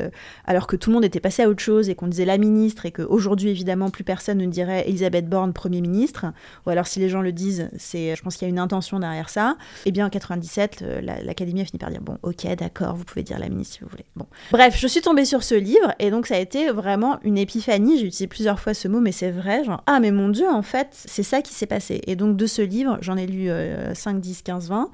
alors 0.44 0.66
que 0.66 0.76
tout 0.76 0.90
le 0.90 0.94
monde 0.94 1.04
était 1.04 1.20
passé 1.20 1.42
à 1.42 1.48
autre 1.48 1.62
chose 1.62 1.88
et 1.88 1.94
qu'on 1.94 2.08
disait 2.08 2.24
la 2.24 2.38
ministre 2.38 2.86
et 2.86 2.92
qu'aujourd'hui, 2.92 3.50
évidemment, 3.50 3.90
plus 3.90 4.04
personne 4.04 4.38
ne 4.38 4.46
dirait 4.46 4.88
Elisabeth 4.88 5.28
Borne, 5.28 5.52
Premier 5.52 5.80
ministre, 5.80 6.26
ou 6.66 6.70
alors 6.70 6.86
si 6.86 7.00
les 7.00 7.08
gens 7.08 7.22
le 7.22 7.32
disent, 7.32 7.70
c'est, 7.76 8.14
je 8.14 8.22
pense 8.22 8.36
qu'il 8.36 8.46
y 8.46 8.50
a 8.50 8.52
une 8.52 8.58
intention 8.58 8.98
derrière 8.98 9.30
ça, 9.30 9.56
et 9.84 9.88
eh 9.88 9.92
bien 9.92 10.06
en 10.06 10.10
97, 10.10 10.84
l'Académie 11.24 11.62
a 11.62 11.64
fini 11.64 11.78
par 11.78 11.90
dire, 11.90 12.00
bon, 12.02 12.18
ok, 12.22 12.46
d'accord, 12.56 12.94
vous 12.96 13.04
pouvez 13.04 13.22
dire 13.22 13.38
la 13.38 13.48
ministre 13.48 13.76
si 13.76 13.80
vous 13.80 13.88
voulez. 13.88 14.04
Bon. 14.16 14.26
Bref, 14.52 14.57
je 14.70 14.86
suis 14.86 15.00
tombée 15.00 15.24
sur 15.24 15.42
ce 15.42 15.54
livre 15.54 15.94
et 15.98 16.10
donc 16.10 16.26
ça 16.26 16.34
a 16.34 16.38
été 16.38 16.70
vraiment 16.70 17.18
une 17.22 17.38
épiphanie. 17.38 17.98
J'ai 17.98 18.06
utilisé 18.06 18.26
plusieurs 18.26 18.58
fois 18.58 18.74
ce 18.74 18.88
mot, 18.88 19.00
mais 19.00 19.12
c'est 19.12 19.30
vrai. 19.30 19.64
Genre, 19.64 19.82
ah, 19.86 20.00
mais 20.00 20.10
mon 20.10 20.28
Dieu, 20.28 20.48
en 20.48 20.62
fait, 20.62 20.88
c'est 20.92 21.22
ça 21.22 21.42
qui 21.42 21.54
s'est 21.54 21.66
passé. 21.66 22.00
Et 22.06 22.16
donc 22.16 22.36
de 22.36 22.46
ce 22.46 22.62
livre, 22.62 22.98
j'en 23.00 23.16
ai 23.16 23.26
lu 23.26 23.48
5, 23.94 24.20
10, 24.20 24.42
15, 24.42 24.68
20. 24.68 24.90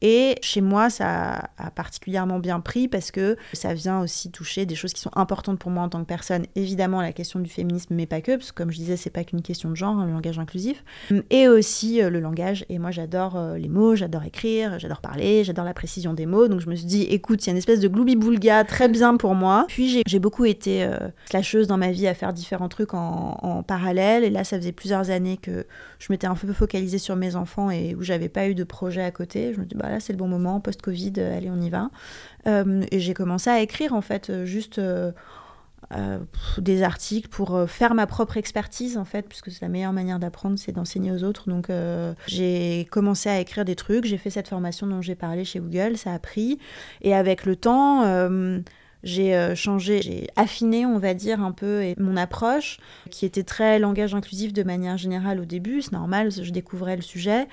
Et 0.00 0.36
chez 0.42 0.60
moi, 0.60 0.90
ça 0.90 1.50
a 1.58 1.70
particulièrement 1.70 2.38
bien 2.38 2.60
pris 2.60 2.88
parce 2.88 3.10
que 3.10 3.36
ça 3.52 3.74
vient 3.74 4.00
aussi 4.00 4.30
toucher 4.30 4.66
des 4.66 4.74
choses 4.74 4.92
qui 4.92 5.00
sont 5.00 5.10
importantes 5.14 5.58
pour 5.58 5.70
moi 5.70 5.82
en 5.82 5.88
tant 5.88 6.00
que 6.00 6.06
personne. 6.06 6.46
Évidemment, 6.56 7.02
la 7.02 7.12
question 7.12 7.40
du 7.40 7.50
féminisme, 7.50 7.94
mais 7.94 8.06
pas 8.06 8.20
que, 8.20 8.36
parce 8.36 8.52
que 8.52 8.56
comme 8.56 8.70
je 8.70 8.78
disais, 8.78 8.96
c'est 8.96 9.10
pas 9.10 9.24
qu'une 9.24 9.42
question 9.42 9.70
de 9.70 9.76
genre, 9.76 9.98
hein, 9.98 10.06
le 10.06 10.12
langage 10.12 10.38
inclusif. 10.38 10.84
Et 11.30 11.48
aussi 11.48 12.02
euh, 12.02 12.10
le 12.10 12.20
langage. 12.20 12.64
Et 12.68 12.78
moi, 12.78 12.90
j'adore 12.90 13.36
euh, 13.36 13.58
les 13.58 13.68
mots, 13.68 13.94
j'adore 13.94 14.24
écrire, 14.24 14.78
j'adore 14.78 15.00
parler, 15.00 15.44
j'adore 15.44 15.64
la 15.64 15.74
précision 15.74 16.14
des 16.14 16.26
mots. 16.26 16.48
Donc 16.48 16.60
je 16.60 16.68
me 16.68 16.74
suis 16.74 16.86
dit, 16.86 17.02
écoute, 17.02 17.44
il 17.44 17.48
y 17.48 17.50
a 17.50 17.52
une 17.52 17.58
espèce 17.58 17.80
de 17.80 17.88
gloubi-boulga 17.88 18.64
très 18.64 18.88
bien 18.88 19.01
pour 19.18 19.34
moi. 19.34 19.64
Puis 19.68 20.02
j'ai 20.06 20.18
beaucoup 20.18 20.44
été 20.44 20.84
euh, 20.84 21.66
dans 21.66 21.76
ma 21.76 21.90
vie 21.90 22.06
à 22.06 22.14
faire 22.14 22.32
différents 22.32 22.68
trucs 22.68 22.94
en, 22.94 23.62
parallèle. 23.66 24.24
Et 24.24 24.30
là, 24.30 24.44
ça 24.44 24.56
faisait 24.56 24.72
plusieurs 24.72 25.10
années 25.10 25.36
que 25.36 25.66
je 25.98 26.06
m'étais 26.10 26.26
un 26.26 26.34
peu 26.34 26.52
focalisée 26.52 26.98
sur 26.98 27.16
mes 27.16 27.36
enfants 27.36 27.70
et 27.70 27.94
où 27.94 28.02
j'avais 28.02 28.28
pas 28.28 28.48
eu 28.48 28.54
de 28.54 28.64
projet 28.64 29.02
à 29.02 29.10
côté. 29.10 29.52
Je 29.54 29.60
me 29.60 29.64
dis, 29.64 29.74
bah 29.74 29.88
là, 29.88 30.00
c'est 30.00 30.12
le 30.12 30.18
bon 30.18 30.28
moment, 30.28 30.60
post-Covid, 30.60 31.12
euh, 31.18 31.36
allez, 31.36 31.50
on 31.50 31.60
y 31.60 31.70
va. 31.70 31.90
Euh, 32.46 32.82
et 32.90 33.00
j'ai 33.00 33.14
commencé 33.14 33.50
à 33.50 33.60
écrire, 33.60 33.92
en 33.94 34.02
fait, 34.02 34.44
juste. 34.44 34.80
des 36.58 36.82
articles 36.82 37.28
pour 37.28 37.68
faire 37.68 37.92
ma 37.92 38.06
propre 38.06 38.38
expertise 38.38 38.96
en 38.96 39.04
fait, 39.04 39.28
puisque 39.28 39.50
c'est 39.50 39.60
la 39.60 39.68
meilleure 39.68 39.92
manière 39.92 40.18
d'apprendre, 40.18 40.58
c'est 40.58 40.72
d'enseigner 40.72 41.12
aux 41.12 41.22
autres. 41.22 41.50
Donc 41.50 41.68
j'ai 42.26 42.88
commencé 42.90 43.28
à 43.28 43.38
écrire 43.40 43.66
des 43.66 43.76
trucs, 43.76 44.06
j'ai 44.06 44.16
fait 44.16 44.30
cette 44.30 44.48
formation 44.48 44.86
dont 44.86 45.02
j'ai 45.02 45.16
parlé 45.16 45.44
chez 45.44 45.58
Google, 45.58 45.98
ça 45.98 46.14
a 46.14 46.18
pris. 46.18 46.58
Et 47.02 47.14
avec 47.14 47.44
le 47.44 47.56
temps, 47.56 48.04
j'ai 49.02 49.34
euh, 49.34 49.54
changé, 49.54 50.00
j'ai 50.02 50.28
affiné, 50.36 50.86
on 50.86 50.98
va 50.98 51.14
dire, 51.14 51.40
un 51.42 51.52
peu 51.52 51.94
mon 51.98 52.16
approche, 52.16 52.78
qui 53.10 53.26
était 53.26 53.42
très 53.42 53.78
langage 53.78 54.14
inclusif 54.14 54.52
de 54.52 54.62
manière 54.62 54.96
générale 54.96 55.40
au 55.40 55.44
début, 55.44 55.82
c'est 55.82 55.92
normal, 55.92 56.30
je 56.30 56.50
découvrais 56.50 56.96
le 56.96 57.02
sujet. 57.02 57.48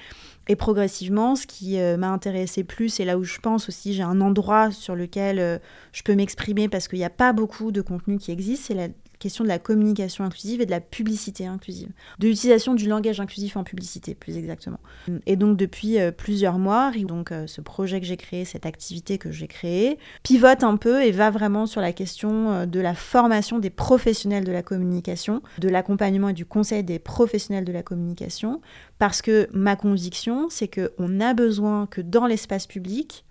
Et 0.47 0.55
progressivement, 0.55 1.35
ce 1.35 1.45
qui 1.45 1.79
euh, 1.79 1.95
m'a 1.95 2.09
intéressé 2.09 2.63
plus, 2.63 2.99
et 2.99 3.05
là 3.05 3.19
où 3.19 3.23
je 3.23 3.37
pense 3.39 3.69
aussi, 3.69 3.93
j'ai 3.93 4.01
un 4.01 4.19
endroit 4.19 4.71
sur 4.71 4.95
lequel 4.95 5.39
euh, 5.39 5.59
je 5.93 6.01
peux 6.01 6.15
m'exprimer 6.15 6.67
parce 6.67 6.87
qu'il 6.87 6.97
n'y 6.97 7.05
a 7.05 7.11
pas 7.11 7.33
beaucoup 7.33 7.71
de 7.71 7.81
contenu 7.81 8.17
qui 8.17 8.31
existe, 8.31 8.65
c'est 8.65 8.73
la 8.73 8.87
question 9.19 9.43
de 9.43 9.49
la 9.49 9.59
communication 9.59 10.23
inclusive 10.23 10.61
et 10.61 10.65
de 10.65 10.71
la 10.71 10.79
publicité 10.79 11.45
inclusive, 11.45 11.89
de 12.19 12.27
l'utilisation 12.27 12.73
du 12.73 12.87
langage 12.87 13.19
inclusif 13.19 13.57
en 13.57 13.63
publicité, 13.63 14.15
plus 14.15 14.37
exactement. 14.37 14.79
Et 15.25 15.35
donc 15.35 15.57
depuis 15.57 15.99
euh, 15.99 16.11
plusieurs 16.11 16.57
mois, 16.57 16.91
donc 17.03 17.31
euh, 17.31 17.45
ce 17.45 17.61
projet 17.61 17.99
que 17.99 18.05
j'ai 18.05 18.17
créé, 18.17 18.45
cette 18.45 18.65
activité 18.65 19.17
que 19.17 19.31
j'ai 19.31 19.47
créée, 19.47 19.99
pivote 20.23 20.63
un 20.63 20.77
peu 20.77 21.03
et 21.03 21.11
va 21.11 21.29
vraiment 21.29 21.65
sur 21.65 21.81
la 21.81 21.91
question 21.91 22.51
euh, 22.51 22.65
de 22.65 22.79
la 22.79 22.95
formation 22.95 23.59
des 23.59 23.69
professionnels 23.69 24.45
de 24.45 24.51
la 24.51 24.63
communication, 24.63 25.41
de 25.59 25.67
l'accompagnement 25.67 26.29
et 26.29 26.33
du 26.33 26.45
conseil 26.45 26.83
des 26.83 26.99
professionnels 26.99 27.65
de 27.65 27.73
la 27.73 27.83
communication, 27.83 28.61
parce 28.97 29.21
que 29.21 29.49
ma 29.51 29.75
conviction, 29.75 30.47
c'est 30.49 30.69
qu'on 30.69 31.19
a 31.19 31.33
besoin 31.33 31.87
que 31.87 32.01
dans 32.01 32.25
l'espace 32.25 32.67
public, 32.67 33.25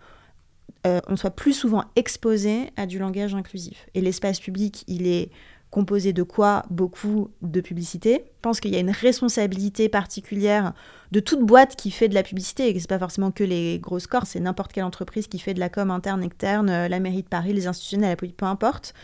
on 0.84 1.16
soit 1.16 1.32
plus 1.32 1.52
souvent 1.52 1.84
exposé 1.96 2.70
à 2.78 2.86
du 2.86 2.98
langage 2.98 3.34
inclusif. 3.34 3.88
Et 3.92 4.00
l'espace 4.00 4.40
public, 4.40 4.84
il 4.86 5.06
est 5.06 5.30
composé 5.70 6.12
de 6.12 6.22
quoi 6.22 6.64
Beaucoup 6.70 7.30
de 7.42 7.60
publicité. 7.60 8.24
Je 8.24 8.40
pense 8.42 8.60
qu'il 8.60 8.72
y 8.72 8.76
a 8.76 8.80
une 8.80 8.90
responsabilité 8.90 9.88
particulière 9.88 10.72
de 11.12 11.20
toute 11.20 11.40
boîte 11.40 11.76
qui 11.76 11.90
fait 11.90 12.08
de 12.08 12.14
la 12.14 12.22
publicité, 12.22 12.68
et 12.68 12.74
que 12.74 12.80
c'est 12.80 12.88
pas 12.88 12.98
forcément 12.98 13.30
que 13.30 13.44
les 13.44 13.78
grosses 13.78 14.06
corps, 14.06 14.26
c'est 14.26 14.40
n'importe 14.40 14.72
quelle 14.72 14.84
entreprise 14.84 15.26
qui 15.26 15.38
fait 15.38 15.54
de 15.54 15.60
la 15.60 15.68
com 15.68 15.90
interne, 15.90 16.22
externe, 16.22 16.70
euh, 16.70 16.88
la 16.88 17.00
mairie 17.00 17.22
de 17.22 17.28
Paris, 17.28 17.52
les 17.52 17.66
institutionnels, 17.66 18.16
la 18.20 18.28
peu 18.28 18.46
importe. 18.46 18.94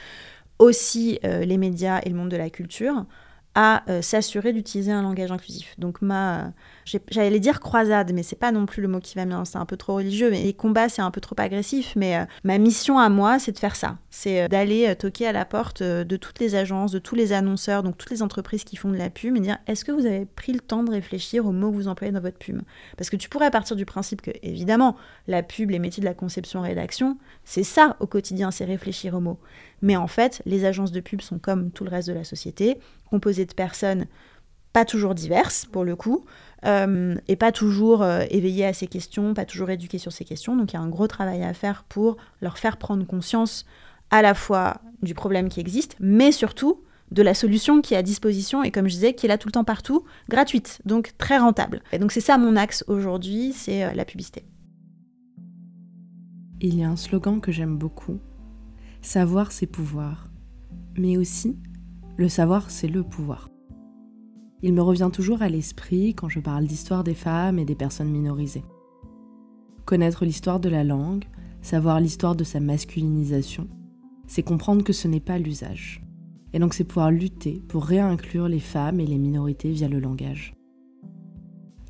Aussi 0.58 1.18
euh, 1.24 1.44
les 1.44 1.58
médias 1.58 2.00
et 2.04 2.08
le 2.08 2.14
monde 2.14 2.28
de 2.30 2.36
la 2.36 2.50
culture 2.50 3.06
à 3.54 3.82
euh, 3.88 4.02
s'assurer 4.02 4.52
d'utiliser 4.52 4.90
un 4.90 5.02
langage 5.02 5.30
inclusif. 5.30 5.74
Donc 5.78 6.02
ma, 6.02 6.52
j'allais 7.08 7.40
dire 7.40 7.60
croisade, 7.60 8.12
mais 8.12 8.22
c'est 8.22 8.38
pas 8.38 8.52
non 8.52 8.66
plus 8.66 8.82
le 8.82 8.88
mot 8.88 9.00
qui 9.00 9.14
va 9.14 9.24
bien, 9.24 9.44
c'est 9.44 9.58
un 9.58 9.64
peu 9.64 9.76
trop 9.76 9.94
religieux, 9.94 10.30
mais 10.30 10.42
les 10.42 10.52
combats 10.52 10.88
c'est 10.88 11.02
un 11.02 11.10
peu 11.10 11.20
trop 11.20 11.36
agressif, 11.38 11.92
mais 11.96 12.16
euh, 12.16 12.24
ma 12.42 12.58
mission 12.58 12.98
à 12.98 13.08
moi 13.08 13.38
c'est 13.38 13.52
de 13.52 13.58
faire 13.58 13.76
ça, 13.76 13.98
c'est 14.10 14.42
euh, 14.42 14.48
d'aller 14.48 14.94
toquer 14.96 15.28
à 15.28 15.32
la 15.32 15.44
porte 15.44 15.82
de 15.82 16.16
toutes 16.16 16.40
les 16.40 16.56
agences, 16.56 16.90
de 16.90 16.98
tous 16.98 17.14
les 17.14 17.32
annonceurs, 17.32 17.82
donc 17.82 17.96
toutes 17.96 18.10
les 18.10 18.22
entreprises 18.22 18.64
qui 18.64 18.76
font 18.76 18.90
de 18.90 18.96
la 18.96 19.10
pub 19.10 19.36
et 19.36 19.40
dire 19.40 19.58
est-ce 19.66 19.84
que 19.84 19.92
vous 19.92 20.06
avez 20.06 20.26
pris 20.26 20.52
le 20.52 20.60
temps 20.60 20.82
de 20.82 20.90
réfléchir 20.90 21.46
aux 21.46 21.52
mots 21.52 21.70
que 21.70 21.76
vous 21.76 21.88
employez 21.88 22.12
dans 22.12 22.20
votre 22.20 22.38
pub? 22.38 22.60
Parce 22.96 23.08
que 23.08 23.16
tu 23.16 23.28
pourrais 23.28 23.50
partir 23.50 23.76
du 23.76 23.86
principe 23.86 24.22
que 24.22 24.32
évidemment 24.42 24.96
la 25.28 25.42
pub, 25.42 25.70
les 25.70 25.78
métiers 25.78 26.00
de 26.00 26.06
la 26.06 26.14
conception-rédaction, 26.14 27.18
c'est 27.44 27.62
ça 27.62 27.96
au 28.00 28.06
quotidien, 28.06 28.50
c'est 28.50 28.64
réfléchir 28.64 29.14
aux 29.14 29.20
mots. 29.20 29.38
Mais 29.82 29.96
en 29.96 30.06
fait, 30.06 30.42
les 30.46 30.64
agences 30.64 30.92
de 30.92 31.00
pub 31.00 31.20
sont 31.20 31.38
comme 31.38 31.70
tout 31.70 31.84
le 31.84 31.90
reste 31.90 32.08
de 32.08 32.14
la 32.14 32.24
société, 32.24 32.78
composées 33.10 33.46
de 33.46 33.54
personnes 33.54 34.06
pas 34.74 34.84
toujours 34.84 35.14
diverses 35.14 35.66
pour 35.66 35.84
le 35.84 35.94
coup, 35.94 36.24
euh, 36.66 37.14
et 37.28 37.36
pas 37.36 37.52
toujours 37.52 38.02
euh, 38.02 38.24
éveillées 38.28 38.66
à 38.66 38.72
ces 38.72 38.88
questions, 38.88 39.32
pas 39.32 39.44
toujours 39.44 39.70
éduquées 39.70 39.98
sur 39.98 40.12
ces 40.12 40.24
questions. 40.24 40.56
Donc 40.56 40.72
il 40.72 40.74
y 40.74 40.78
a 40.78 40.82
un 40.82 40.88
gros 40.88 41.06
travail 41.06 41.44
à 41.44 41.54
faire 41.54 41.84
pour 41.84 42.16
leur 42.42 42.58
faire 42.58 42.76
prendre 42.76 43.06
conscience 43.06 43.64
à 44.10 44.20
la 44.20 44.34
fois 44.34 44.80
du 45.00 45.14
problème 45.14 45.48
qui 45.48 45.60
existe, 45.60 45.96
mais 46.00 46.32
surtout 46.32 46.82
de 47.12 47.22
la 47.22 47.34
solution 47.34 47.82
qui 47.82 47.94
est 47.94 47.96
à 47.96 48.02
disposition 48.02 48.64
et 48.64 48.72
comme 48.72 48.88
je 48.88 48.94
disais, 48.94 49.14
qui 49.14 49.26
est 49.26 49.28
là 49.28 49.38
tout 49.38 49.46
le 49.46 49.52
temps 49.52 49.64
partout, 49.64 50.04
gratuite, 50.28 50.80
donc 50.84 51.12
très 51.18 51.38
rentable. 51.38 51.80
Et 51.92 51.98
donc 51.98 52.10
c'est 52.10 52.20
ça 52.20 52.36
mon 52.36 52.56
axe 52.56 52.84
aujourd'hui, 52.88 53.52
c'est 53.52 53.84
euh, 53.84 53.92
la 53.94 54.04
publicité. 54.04 54.44
Il 56.60 56.76
y 56.76 56.82
a 56.82 56.88
un 56.88 56.96
slogan 56.96 57.40
que 57.40 57.52
j'aime 57.52 57.76
beaucoup 57.76 58.18
Savoir, 59.04 59.52
c'est 59.52 59.66
pouvoir. 59.66 60.30
Mais 60.96 61.18
aussi, 61.18 61.58
le 62.16 62.30
savoir, 62.30 62.70
c'est 62.70 62.88
le 62.88 63.02
pouvoir. 63.02 63.50
Il 64.62 64.72
me 64.72 64.80
revient 64.80 65.10
toujours 65.12 65.42
à 65.42 65.50
l'esprit 65.50 66.14
quand 66.14 66.30
je 66.30 66.40
parle 66.40 66.64
d'histoire 66.64 67.04
des 67.04 67.14
femmes 67.14 67.58
et 67.58 67.66
des 67.66 67.74
personnes 67.74 68.10
minorisées. 68.10 68.64
Connaître 69.84 70.24
l'histoire 70.24 70.58
de 70.58 70.70
la 70.70 70.84
langue, 70.84 71.26
savoir 71.60 72.00
l'histoire 72.00 72.34
de 72.34 72.44
sa 72.44 72.60
masculinisation, 72.60 73.68
c'est 74.26 74.42
comprendre 74.42 74.82
que 74.82 74.94
ce 74.94 75.06
n'est 75.06 75.20
pas 75.20 75.38
l'usage. 75.38 76.02
Et 76.54 76.58
donc 76.58 76.72
c'est 76.72 76.84
pouvoir 76.84 77.10
lutter 77.10 77.62
pour 77.68 77.84
réinclure 77.84 78.48
les 78.48 78.58
femmes 78.58 79.00
et 79.00 79.06
les 79.06 79.18
minorités 79.18 79.70
via 79.70 79.86
le 79.86 80.00
langage. 80.00 80.54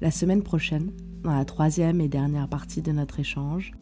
La 0.00 0.10
semaine 0.10 0.42
prochaine, 0.42 0.90
dans 1.22 1.32
la 1.32 1.44
troisième 1.44 2.00
et 2.00 2.08
dernière 2.08 2.48
partie 2.48 2.82
de 2.82 2.90
notre 2.90 3.20
échange, 3.20 3.72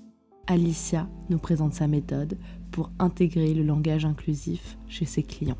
Alicia 0.46 1.09
nous 1.31 1.38
présente 1.38 1.74
sa 1.74 1.87
méthode 1.87 2.37
pour 2.70 2.90
intégrer 2.98 3.55
le 3.55 3.62
langage 3.62 4.05
inclusif 4.05 4.76
chez 4.88 5.05
ses 5.05 5.22
clients. 5.22 5.59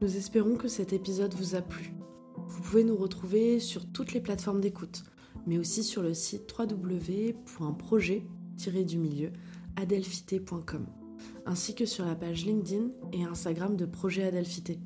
Nous 0.00 0.16
espérons 0.16 0.56
que 0.56 0.68
cet 0.68 0.92
épisode 0.92 1.34
vous 1.34 1.54
a 1.54 1.62
plu. 1.62 1.94
Vous 2.48 2.62
pouvez 2.62 2.84
nous 2.84 2.96
retrouver 2.96 3.60
sur 3.60 3.86
toutes 3.86 4.12
les 4.12 4.20
plateformes 4.20 4.60
d'écoute, 4.60 5.04
mais 5.46 5.58
aussi 5.58 5.82
sur 5.82 6.02
le 6.02 6.14
site 6.14 6.54
www.projet-du-milieu 6.56 9.32
ainsi 11.46 11.74
que 11.74 11.86
sur 11.86 12.04
la 12.04 12.14
page 12.14 12.44
LinkedIn 12.44 12.88
et 13.12 13.24
Instagram 13.24 13.76
de 13.76 13.86
Projet 13.86 14.24
Adelphité. 14.24 14.78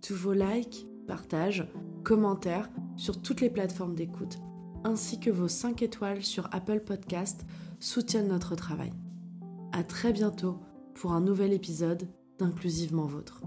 Tous 0.00 0.14
vos 0.14 0.32
likes, 0.32 0.86
partages, 1.06 1.66
commentaires 2.04 2.70
sur 2.96 3.20
toutes 3.20 3.40
les 3.40 3.50
plateformes 3.50 3.94
d'écoute, 3.94 4.38
ainsi 4.84 5.18
que 5.20 5.30
vos 5.30 5.48
5 5.48 5.82
étoiles 5.82 6.22
sur 6.22 6.48
Apple 6.52 6.80
Podcast 6.80 7.44
soutiennent 7.80 8.28
notre 8.28 8.54
travail. 8.54 8.92
À 9.72 9.84
très 9.84 10.12
bientôt 10.12 10.60
pour 10.94 11.12
un 11.12 11.20
nouvel 11.20 11.52
épisode 11.52 12.08
d'Inclusivement 12.38 13.06
Vôtre. 13.06 13.42